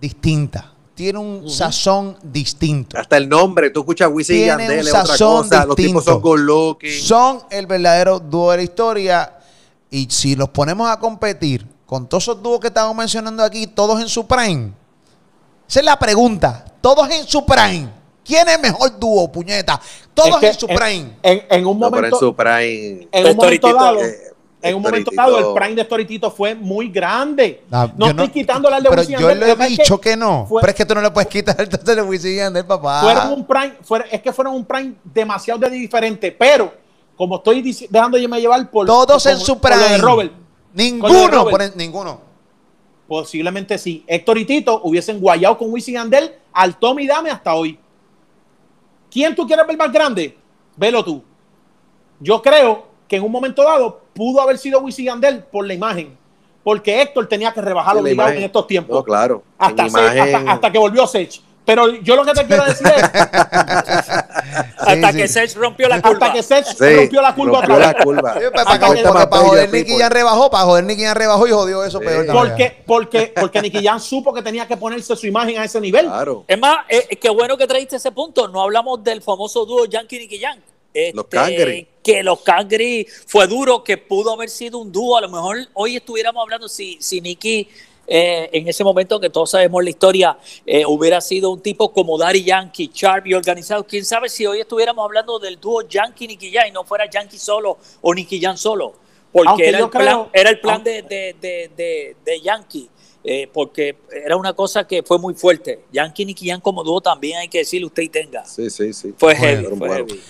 [0.00, 0.72] distinta.
[0.94, 2.98] Tiene un sazón distinto.
[2.98, 5.64] Hasta el nombre, tú escuchas Wisin y Tiene Yandel, un es otra sazón cosa.
[5.66, 6.36] Los tipos son distinto.
[6.36, 6.90] looking.
[7.02, 9.34] Son el verdadero dúo de la historia.
[9.90, 14.00] Y si los ponemos a competir con todos esos dúos que estamos mencionando aquí, todos
[14.00, 14.72] en su prime.
[15.68, 16.64] Esa es la pregunta.
[16.80, 17.88] Todos en su prime.
[18.24, 19.80] ¿Quién es mejor dúo, puñeta?
[20.14, 21.16] Todos Es que en su prime.
[21.22, 23.08] En, en un No, pero en momento, su prime.
[23.12, 24.18] en un momento dado, eh,
[24.60, 25.22] en un momento Storytito.
[25.40, 27.62] dado, el prime de Storytito fue muy grande.
[27.70, 30.46] Ah, no yo estoy quitándole al de Pero yo le he que dicho que, no.
[30.46, 33.00] fue- pero es que tú no le puedes quitar entonces el Wisin Yandel, papá.
[33.02, 36.72] Fueron un prime, fueron- es que fueron un prime demasiado de diferente, pero
[37.16, 39.76] como estoy dejando yo me llevar por Todos por- en su prime.
[39.88, 41.28] de Robert, de Ninguno.
[41.28, 41.50] Robert.
[41.50, 42.27] por el- ninguno.
[43.08, 44.04] Posiblemente sí.
[44.06, 47.78] Héctor y Tito hubiesen guayado con Wisin y Yandel al Tommy Dame hasta hoy.
[49.10, 50.36] ¿Quién tú quieres ver más grande?
[50.76, 51.24] Velo tú.
[52.20, 55.72] Yo creo que en un momento dado pudo haber sido Wisin y Yandel por la
[55.74, 56.16] imagen,
[56.62, 58.36] porque Héctor tenía que la obligado imagen.
[58.38, 58.94] en estos tiempos.
[58.96, 59.42] No, claro.
[59.58, 61.40] Sech- hasta, hasta que volvió Sech.
[61.64, 63.02] Pero yo lo que te quiero decir es,
[64.76, 65.34] Hasta que sí.
[65.34, 66.26] Sech rompió la curva.
[66.26, 67.96] hasta que Sech Sí, rompió la curva rompió otra vez.
[67.98, 68.34] la curva.
[69.28, 69.72] Para, joder.
[69.72, 72.04] Nicky Jan rebajó, para joder Nicky Jan rebajó y jodió eso Sí.
[72.06, 72.26] peor.
[72.32, 76.06] Porque, porque, porque Nicky Jam supo que tenía que ponerse su imagen a ese nivel.
[76.06, 76.44] Claro.
[76.46, 78.48] Es más, eh, qué bueno que traíste ese punto.
[78.48, 80.62] No hablamos del famoso dúo Yankee Nicky Yan.
[81.14, 81.86] Los Cangri.
[82.02, 85.16] Que los Cangri fue duro, que pudo haber sido un dúo.
[85.16, 87.68] A lo mejor hoy estuviéramos hablando si, si Nicky
[88.08, 92.16] eh, en ese momento, que todos sabemos la historia, eh, hubiera sido un tipo como
[92.18, 93.84] Daddy Yankee, Sharp y organizado.
[93.86, 97.38] Quién sabe si hoy estuviéramos hablando del dúo Yankee Nicky Yan y no fuera Yankee
[97.38, 98.94] solo o Nicky Yan solo.
[99.30, 102.88] Porque era el, plan, creo- era el plan aunque- de, de, de, de, de Yankee.
[103.24, 105.80] eh, porque era una cosa que fue muy fuerte.
[105.92, 108.44] Yankee Nicky Yan como dúo también hay que decirle usted y tenga.
[108.46, 109.12] Sí, sí, sí.
[109.18, 110.20] Fue Bueno, heavy, fue heavy.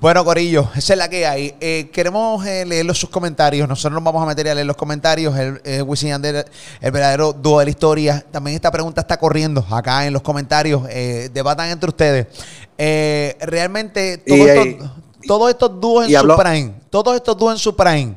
[0.00, 1.54] Bueno, Corillo, esa es la que hay.
[1.60, 3.68] Eh, queremos eh, leer los sus comentarios.
[3.68, 5.36] Nosotros nos vamos a meter a leer los comentarios.
[5.36, 6.44] El, eh, Wisin y Yandel,
[6.80, 8.24] el verdadero dúo de la historia.
[8.30, 10.82] También esta pregunta está corriendo acá en los comentarios.
[10.88, 12.26] Eh, debatan entre ustedes.
[13.40, 14.90] Realmente, Y, todo eh, estos-
[15.26, 18.14] todos estos dúos en y su prime, todos estos dúos en su prime,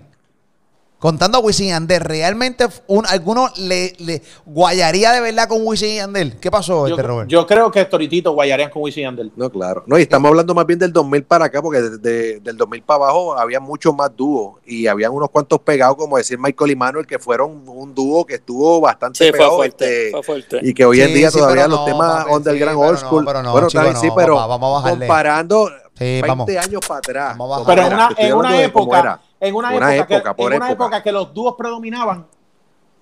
[1.01, 5.89] contando a Wisin y Yandel, ¿realmente un, alguno le, le guayaría de verdad con Wisin
[5.89, 6.37] y Yandel?
[6.39, 7.27] ¿Qué pasó, Yo, este Robert?
[7.27, 9.31] yo creo que Toritito guayarían con Wisin y Yandel.
[9.35, 9.83] No, claro.
[9.87, 12.97] No, y estamos hablando más bien del 2000 para acá, porque desde del 2000 para
[13.05, 17.07] abajo había muchos más dúos y habían unos cuantos pegados, como decir Michael y Manuel,
[17.07, 19.55] que fueron un dúo que estuvo bastante Sí, fue pegado.
[19.57, 20.59] fuerte, este, fue fuerte.
[20.61, 22.87] y que hoy en Sí, día sí, todavía los no, temas papi, underground sí, old
[22.87, 23.25] pero no, school.
[23.25, 25.07] pero no, bueno, chico, está bien, sí, no, pero papá, vamos a bajarle.
[25.07, 26.49] comparando Sí, 20 vamos.
[26.49, 27.37] años para atrás.
[27.37, 27.65] Vamos a.
[27.65, 27.95] Pero en era,
[28.35, 29.21] una, en de época.
[29.41, 31.11] En una Una época, época, que, una época.
[31.11, 32.25] los dúos predominaban,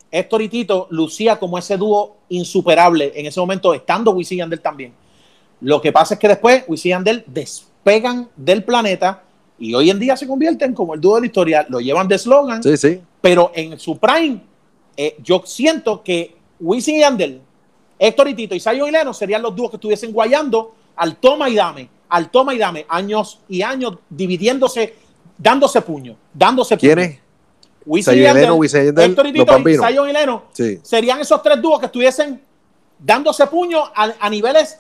[0.10, 4.62] Héctor y Tito lucía como ese dúo insuperable en ese momento, estando Wisin y Yandel
[4.62, 4.94] también.
[5.62, 9.22] Lo que pasa es que después Wisin y Yandel despegan del planeta
[9.60, 12.18] y hoy en día se convierten como el dúo de la historia, lo llevan de
[12.18, 13.02] slogan, Sí, sí.
[13.22, 14.40] pero en su prime,
[14.96, 17.42] eh, yo siento que Wisin y Yandel,
[18.00, 21.50] Héctor y Tito y Zion y Leno serían los dúos que estuviesen guayando al toma
[21.50, 24.96] y dame, al toma y dame, años y años dividiéndose,
[25.40, 26.94] dándose puño, dándose puño.
[26.94, 27.20] ¿Quiénes?
[27.86, 29.78] Wisin y Leno, Héctor y Tito y.
[29.78, 30.80] Zion y Leno Sí.
[30.84, 32.40] serían esos tres dúos que estuviesen
[33.00, 34.78] dándose puño a, a niveles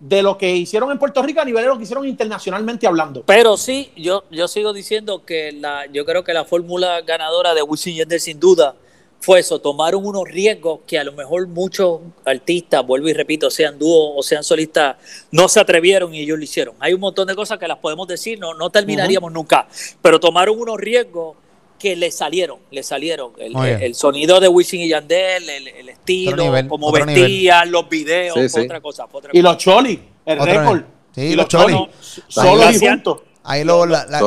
[0.00, 3.22] de lo que hicieron en Puerto Rico a niveles de lo que hicieron internacionalmente hablando.
[3.24, 7.62] Pero sí, yo, yo sigo diciendo que la, yo creo que la fórmula ganadora de
[7.62, 8.74] Wisin y Yandel sin duda
[9.20, 13.78] fue eso, tomaron unos riesgos que a lo mejor muchos artistas, vuelvo y repito, sean
[13.78, 14.96] dúos o sean solistas,
[15.30, 16.74] no se atrevieron y ellos lo hicieron.
[16.80, 19.68] Hay un montón de cosas que las podemos decir, no, no terminaríamos nunca,
[20.00, 21.36] pero tomaron unos riesgos
[21.78, 23.32] que le salieron, le salieron.
[23.38, 28.48] El, sonido de Wisin y Yandel, el, el estilo, nivel, cómo vestían, los videos, Sí,
[28.48, 28.66] fue sí.
[28.66, 29.06] otra cosa.
[29.06, 29.52] fue otra Y cosa.
[29.52, 30.82] los Choli, el récord.
[31.14, 31.74] Sí, y los Choli.
[31.74, 31.90] Choli,
[32.28, 33.20] Solos y juntos.
[33.42, 34.18] Ahí lo, la- la-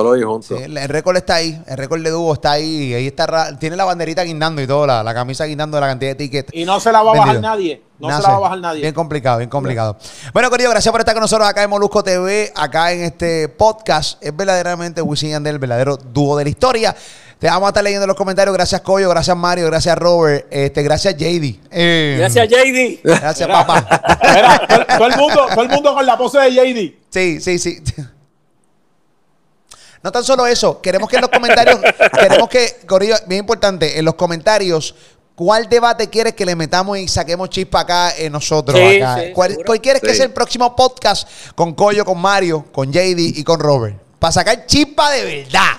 [0.42, 3.86] sí, el, récord está ahí, el récord de dúo está ahí, ahí está, tiene la
[3.86, 6.50] banderita guindando y todo, la, la camisa guindando de la cantidad de tickets.
[6.52, 7.82] Y no se la va a bajar nadie.
[8.00, 8.82] No se la va a bajar nadie.
[8.82, 9.98] Bien complicado, bien complicado.
[10.34, 14.22] Bueno, Corillo, gracias por estar con nosotros acá en Molusco TV, acá en este podcast.
[14.22, 16.96] Es verdaderamente Wisin y Yandel, el verdadero dúo de la historia.
[17.38, 18.54] Te vamos a estar leyendo los comentarios.
[18.56, 21.60] Gracias, Coyo, gracias, Mario, gracias, Robert, este, gracias, JD.
[21.70, 23.02] Eh, Gracias, JD.
[23.04, 23.86] Gracias, papá.
[24.34, 26.94] Mira, todo, todo el mundo, todo el mundo con la pose de JD.
[27.10, 27.84] Sí, sí, sí.
[30.04, 31.80] No tan solo eso, queremos que en los comentarios,
[32.20, 34.94] queremos que, Corillo, bien importante, en los comentarios,
[35.34, 38.78] ¿cuál debate quieres que le metamos y saquemos chispa acá en nosotros?
[38.78, 39.22] Sí, acá?
[39.22, 43.44] sí, ¿Cuál, quieres que sea el próximo podcast con Coyo, con Mario, con JD y
[43.46, 43.96] con Robert?
[44.20, 45.72] Para sacar chispa de verdad.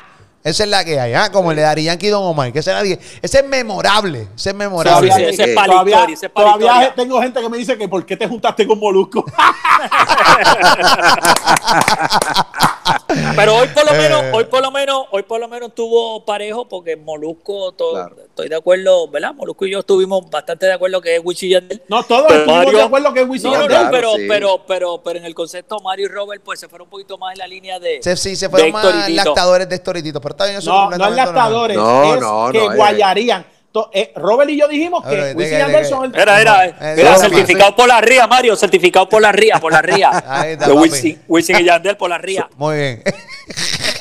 [0.43, 1.31] Esa es la que hay, ¿ah?
[1.31, 2.53] como el de Dari Yankee y Don Omar.
[2.53, 4.29] Que ese, era- ese es memorable.
[4.37, 5.11] Ese es memorable.
[5.11, 8.05] Sí, sí, ese es todavía, ese es todavía tengo gente que me dice que ¿por
[8.07, 9.25] qué te juntaste con Molusco?
[13.37, 14.30] Pero hoy por lo menos, Eh.
[14.35, 18.16] hoy por lo menos, hoy por lo menos tuvo parejo porque Molusco, todo, Claro.
[18.24, 19.35] estoy de acuerdo, ¿verdad?
[19.35, 21.82] Molusco y yo estuvimos bastante de acuerdo que es Wichi Yandel.
[21.89, 24.12] No, todos Pero estuvimos Mario- de acuerdo que es Wisin No, no, no, Claro, pero,
[24.16, 24.24] sí.
[24.28, 27.32] pero, pero, pero en el concepto Mario y Robert, pues se fueron un poquito más
[27.32, 28.01] en la línea de.
[28.03, 30.20] Se- sí, se fueron más lactadores de Storitito.
[30.20, 31.35] Pero está bien, eso No, no es completamente normal.
[31.35, 33.47] lactadores, No, es no, que no, es- guayarían.
[33.93, 35.97] Eh, Robert y yo dijimos que Oye, Wisin y diga, Yandel diga.
[35.97, 36.14] son el...
[36.20, 39.72] Era, era, Eh, era sí, certificado por la RIA, Mario, certificado por la RIA, por
[39.72, 40.11] la RIA.
[40.29, 42.49] Ahí está, Wisin y Yandel por la RIA.
[42.57, 43.03] Muy bien.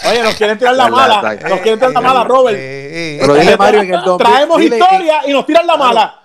[0.10, 1.22] Oye, nos quieren tirar la mala.
[1.50, 2.58] Nos quieren tirar la mala, Robert.
[2.58, 4.28] Pero dile, Mario, en el 2000.
[4.28, 6.23] Traemos historia y nos tiran la mala.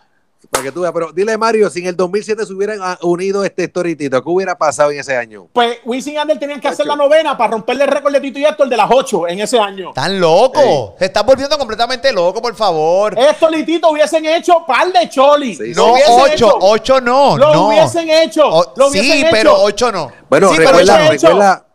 [0.50, 3.44] Para que tú veas, pero dile, Mario, si en el 2007 se hubieran ah, unido
[3.44, 5.48] este Storitito, ¿qué hubiera pasado en ese año?
[5.52, 6.96] Pues Wisin y Yandel tenían que hacer Ocho.
[6.96, 9.58] la novena para romperle el récord de Tito y Héctor de las ocho en ese
[9.58, 9.88] año.
[9.88, 10.92] Están locos.
[10.96, 13.18] Se están volviendo completamente locos, por favor.
[13.18, 15.56] Esto y Tito hubiesen hecho par de choli.
[15.56, 16.58] Sí, no, hubiesen ocho, hecho.
[16.60, 17.36] ocho no.
[17.36, 17.66] Lo no.
[17.68, 18.46] hubiesen hecho.
[18.48, 19.28] O- lo hubiesen sí, hecho.
[19.32, 20.12] pero ocho no.
[20.30, 21.66] Bueno, Sí, pero recuerda, recuerda,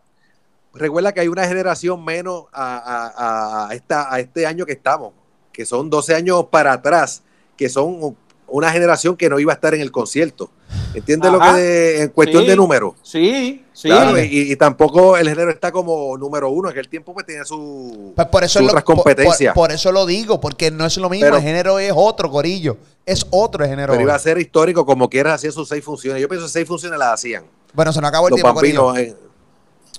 [0.72, 3.08] recuerda que hay una generación menos a, a-
[3.66, 5.12] a- a esta, a este año que estamos,
[5.52, 7.22] que son 12 años para atrás,
[7.58, 8.16] que son
[8.48, 10.50] una generación que no iba a estar en el concierto.
[10.94, 12.48] ¿Entiendes lo que en cuestión Sí.
[12.50, 12.94] de número?
[13.02, 13.88] Sí, sí.
[13.88, 17.44] Claro, y, y tampoco el género está como número uno, en aquel tiempo pues tenía
[17.44, 19.54] su, Pues por eso su es lo, otras por- por, competencias.
[19.54, 21.26] por eso lo digo, porque no es lo mismo.
[21.26, 22.76] Pero- el género es otro, Corillo.
[23.06, 23.92] Es otro el género.
[23.92, 26.22] pero iba a ser histórico como quieras hacían sus seis funciones.
[26.22, 27.44] Yo pienso que seis funciones las hacían.
[27.72, 28.96] Bueno, se nos acabó el Los tiempo, Corillo.
[28.96, 29.16] eh,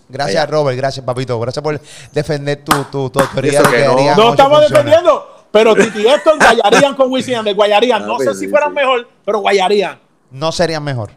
[0.08, 0.52] Gracias, allá.
[0.52, 0.78] Robert.
[0.78, 1.40] Gracias, papito.
[1.40, 1.80] Gracias por
[2.14, 3.86] defender tu, tu, tu de que que
[4.16, 4.70] no- estamos funciones.
[4.70, 8.06] defendiendo, pero Titi Héctor guayarían con Wisin y Yandel, guayarían.
[8.06, 10.00] No Ah, sé si fueran mejor, pero guayarían.
[10.32, 11.10] No serían mejor.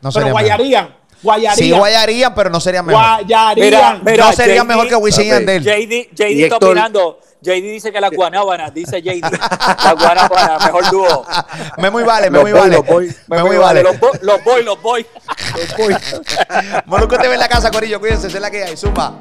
[0.00, 0.42] No Pero serían mejor.
[0.42, 1.78] guayarían, Sí, guayarían.
[1.78, 3.02] guayarían, pero no serían mejor.
[3.02, 4.00] Guayarían.
[4.04, 5.26] Mira, no serían JD, mejor que Wisin.
[5.28, 5.62] Yandel.
[5.64, 7.18] JD, JD está Héctor- opinando.
[7.40, 9.22] JD dice que la guanábana, dice JD.
[9.84, 11.24] La guanábana, mejor dúo.
[11.78, 12.76] Me muy vale, me Los muy boy, vale.
[12.76, 13.14] los boy.
[13.28, 13.82] Me muy vale.
[13.84, 15.06] Los boy, los boy, los boy.
[16.86, 18.00] Molusco TV en la casa, Corillo.
[18.00, 18.76] Cuídense, es la que hay.
[18.76, 19.14] Zumba.